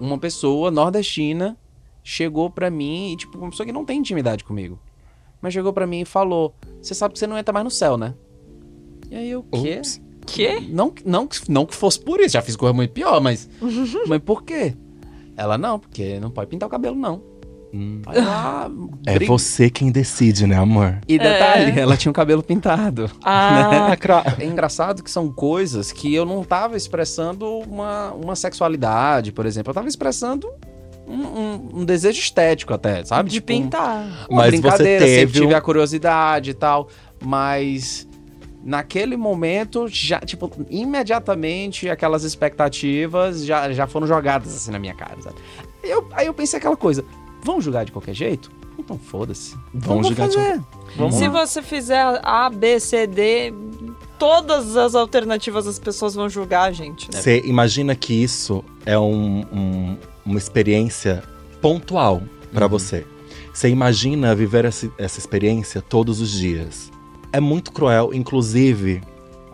[0.00, 1.56] uma pessoa nordestina
[2.02, 4.78] chegou pra mim, e, tipo, uma pessoa que não tem intimidade comigo.
[5.40, 7.96] Mas chegou pra mim e falou: Você sabe que você não entra mais no céu,
[7.96, 8.14] né?
[9.10, 9.78] E aí eu, o quê?
[9.78, 10.00] Ups.
[10.24, 10.60] Que?
[10.60, 13.48] Não, não, não que fosse por isso, já fiz coisa muito pior, mas.
[14.06, 14.76] mas por quê?
[15.36, 17.31] Ela, não, porque não pode pintar o cabelo, não.
[17.74, 18.02] Hum.
[18.06, 18.70] Lá,
[19.06, 20.98] É você quem decide, né, amor?
[21.08, 21.80] E detalhe, É.
[21.82, 23.10] ela tinha o cabelo pintado.
[23.24, 24.22] Ah, cra...
[24.38, 29.70] É engraçado que são coisas que eu não tava expressando uma, uma sexualidade, por exemplo.
[29.70, 30.50] Eu tava expressando
[31.08, 33.28] um, um- um desejo estético até, sabe?
[33.30, 34.26] de Tipo, pintar.
[34.28, 36.88] Uma Mas você brincadeira, teve sempre tive a curiosidade e tal,
[37.24, 38.06] mas
[38.64, 45.16] naquele momento, já, tipo, imediatamente aquelas expectativas já, já foram jogadas assim na minha cara,
[45.20, 45.36] sabe?
[45.82, 47.04] Eu, aí eu pensei aquela coisa,
[47.42, 48.50] vão julgar de qualquer jeito?
[48.78, 49.54] Então foda-se.
[49.74, 50.60] Vão Vamos julgar de fazer.
[50.96, 51.46] Vamos Se lá.
[51.46, 53.52] você fizer A, B, C, D,
[54.18, 57.08] todas as alternativas as pessoas vão julgar a gente.
[57.12, 57.20] né?
[57.20, 61.22] Você imagina que isso é um- um- uma experiência
[61.60, 62.22] pontual
[62.52, 62.70] pra Uhum.
[62.70, 63.06] você.
[63.52, 66.90] Você imagina viver essa, essa experiência todos os dias.
[67.32, 69.02] É muito cruel, inclusive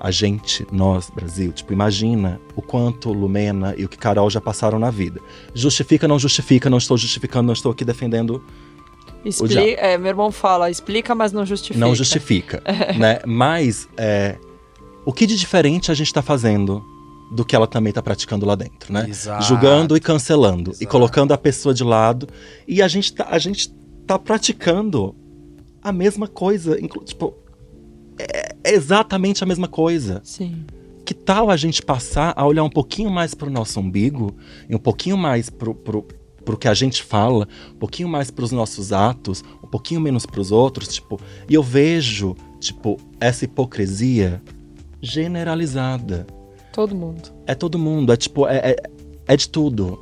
[0.01, 4.79] a gente, nós, Brasil, tipo, imagina o quanto Lumena e o que Carol já passaram
[4.79, 5.21] na vida.
[5.55, 8.43] Justifica, não justifica, não estou justificando, não estou aqui defendendo
[9.25, 11.79] Expli- é, meu irmão fala, explica, mas não justifica.
[11.79, 12.63] não justifica,
[12.99, 13.19] né?
[13.27, 14.37] Mas é,
[15.05, 16.83] o que de diferente a gente tá fazendo
[17.33, 19.07] do que ela também tá praticando lá dentro, né?
[19.09, 19.45] Exato.
[19.45, 20.87] Julgando e cancelando e Exato.
[20.89, 22.29] colocando a pessoa de lado
[22.67, 23.71] e a gente tá, a gente
[24.07, 25.15] tá praticando
[25.83, 27.35] a mesma coisa, tipo
[28.19, 30.21] é exatamente a mesma coisa.
[30.25, 30.65] Sim.
[31.05, 34.37] Que tal a gente passar a olhar um pouquinho mais pro nosso umbigo
[34.69, 36.07] e um pouquinho mais pro, pro,
[36.45, 40.51] pro que a gente fala, um pouquinho mais pros nossos atos, um pouquinho menos pros
[40.51, 44.43] outros, tipo, e eu vejo, tipo, essa hipocrisia
[45.01, 46.27] generalizada.
[46.73, 47.33] Todo mundo.
[47.47, 48.77] É todo mundo, é tipo, é, é,
[49.27, 49.99] é de tudo.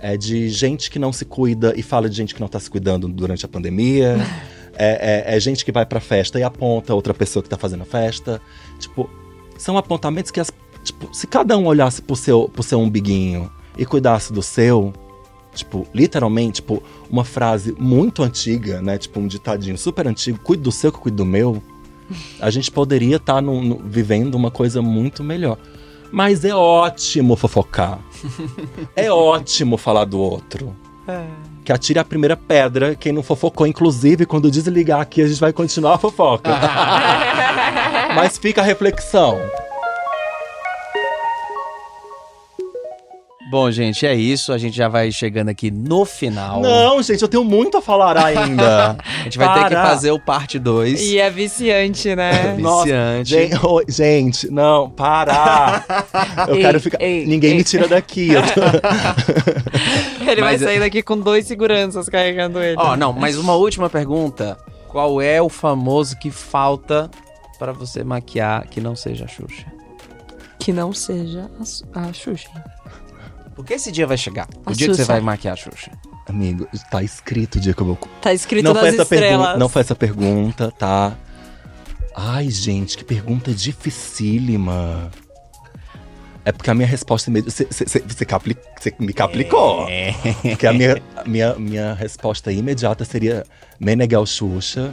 [0.00, 2.70] É de gente que não se cuida e fala de gente que não tá se
[2.70, 4.16] cuidando durante a pandemia.
[4.76, 7.82] é, é- é gente que vai pra festa e aponta outra pessoa que tá fazendo
[7.82, 8.40] a festa.
[8.78, 9.08] Tipo,
[9.56, 10.50] são apontamentos que, as,
[10.82, 14.92] tipo, se cada um olhasse pro seu, pro seu umbiguinho e cuidasse do seu,
[15.54, 18.98] tipo, literalmente, tipo, uma frase muito antiga, né?
[18.98, 21.62] Tipo, um ditadinho super antigo, cuide do seu que eu cuido do meu.
[22.40, 23.42] A gente poderia estar
[23.86, 25.58] vivendo uma coisa muito melhor.
[26.12, 27.98] Mas é ótimo fofocar.
[28.94, 30.76] é ótimo falar do outro.
[31.08, 31.53] É.
[31.64, 33.66] Que atire a primeira pedra quem não fofocou.
[33.66, 36.50] Inclusive, quando desligar aqui, a gente vai continuar a fofoca.
[38.14, 39.38] Mas fica a reflexão.
[43.54, 44.52] Bom, gente, é isso.
[44.52, 46.60] A gente já vai chegando aqui no final.
[46.60, 48.96] Não, gente, eu tenho muito a falar ainda.
[49.20, 49.86] A gente vai ter que Para.
[49.86, 51.00] fazer o parte 2.
[51.00, 52.56] E é viciante, né?
[52.58, 53.30] Nossa, Viciante.
[53.30, 55.84] Gente, ô, gente, não, para.
[56.48, 57.00] Eu Ei, quero ficar.
[57.00, 57.56] ei, Ninguém ei.
[57.58, 58.30] me tira daqui.
[60.26, 62.76] Ele vai Mas- sair daqui com dois seguranças carregando ele.
[62.76, 64.58] Ó, não, mas uma última pergunta.
[64.88, 67.08] Qual é o famoso que falta
[67.58, 69.64] pra você maquiar que não seja a Xuxa?
[70.58, 71.48] Que não seja
[71.94, 72.48] a, a Xuxa.
[73.54, 74.48] Porque esse dia vai chegar.
[74.66, 75.12] O A dia que você Xuxa.
[75.12, 75.90] vai maquiar a Xuxa.
[76.26, 77.98] Amigo, tá escrito o dia que eu vou.
[78.20, 79.58] Tá escrito Não nas foi, estrelas.
[79.58, 81.16] não foi essa pergunta, tá?
[82.16, 85.10] Ai, gente, que pergunta dificílima.
[86.44, 88.56] É porque a minha resposta imedi- Você capli-
[88.98, 89.86] me caplicou.
[89.88, 90.12] É.
[90.42, 93.44] Porque a minha, minha, minha resposta imediata seria
[93.80, 94.92] Meneghel Xuxa.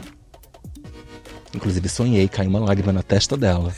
[1.54, 3.72] Inclusive, sonhei, caiu uma lágrima na testa dela.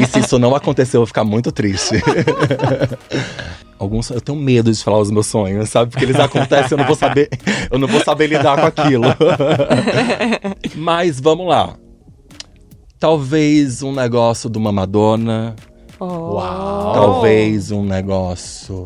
[0.00, 1.94] E se isso não aconteceu, eu vou ficar muito triste.
[3.78, 5.90] Alguns, eu tenho medo de falar os meus sonhos, sabe?
[5.90, 7.30] Porque eles acontecem, eu não vou saber,
[7.70, 9.04] eu não vou saber lidar com aquilo.
[10.76, 11.74] Mas vamos lá.
[12.98, 15.56] Talvez um negócio de uma Madonna,
[16.02, 16.36] Oh.
[16.36, 16.92] Uau.
[16.94, 18.84] Talvez um negócio.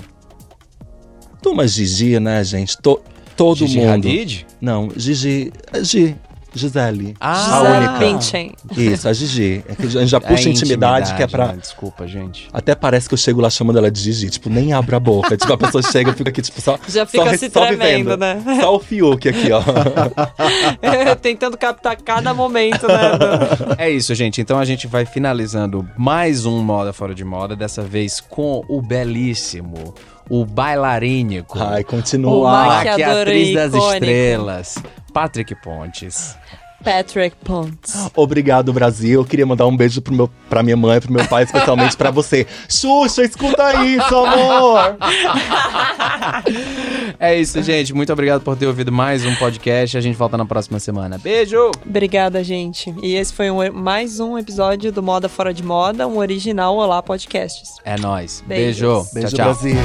[1.41, 2.77] De uma Gigi, né, gente?
[2.79, 3.01] To-
[3.37, 3.91] todo Gigi mundo.
[4.09, 4.47] Hadid?
[4.61, 5.53] Não, Gigi.
[5.73, 6.17] é Gi.
[6.55, 7.17] Gisele.
[7.21, 7.93] Ah, a única.
[7.99, 8.53] Bündchen.
[8.77, 9.65] Isso, a Gigi.
[9.69, 11.49] É que a gente já É puxa intimidade, que é pra.
[11.49, 11.59] né?
[11.61, 12.49] Desculpa, gente.
[12.53, 14.31] Até parece que eu chego lá chamando ela de Gigi.
[14.31, 15.37] Tipo, nem abro a boca.
[15.37, 16.79] tipo, a pessoa chega e fica aqui, tipo, só.
[16.89, 18.17] Já só fica re- se só tremendo, vivendo.
[18.19, 18.43] né?
[18.61, 19.63] Só o Fiuk aqui, ó.
[21.21, 22.95] Tentando captar cada momento, né?
[23.79, 24.41] É isso, gente.
[24.41, 28.81] Então a gente vai finalizando mais um Moda Fora de Moda, dessa vez com o
[28.83, 29.95] belíssimo,
[30.29, 32.51] o bailarínico, Ai, O continua.
[32.67, 33.95] maquiador maquiatriz das icônico.
[33.95, 34.75] estrelas,
[35.15, 36.37] Patrick Pontes.
[36.83, 38.11] Patrick Pontes.
[38.15, 39.21] Obrigado, Brasil.
[39.21, 41.97] Eu queria mandar um beijo pro meu, pra minha mãe e pro meu pai, especialmente
[41.97, 42.47] pra você.
[42.69, 44.97] Xuxa, escuta isso, amor!
[47.19, 47.95] É isso, gente.
[47.95, 49.97] Muito obrigado por ter ouvido mais um podcast.
[49.97, 51.17] A gente volta na próxima semana.
[51.17, 51.71] Beijo!
[51.87, 52.95] Obrigada, gente.
[53.03, 57.03] E esse foi um- mais um episódio do Moda Fora de Moda, um original Olá
[57.03, 57.77] Podcasts.
[57.83, 58.45] É nóis.
[58.47, 59.09] Beijos.
[59.11, 59.15] Beijo.
[59.15, 59.55] Beijo, tchau, tchau.
[59.55, 59.77] Brasil.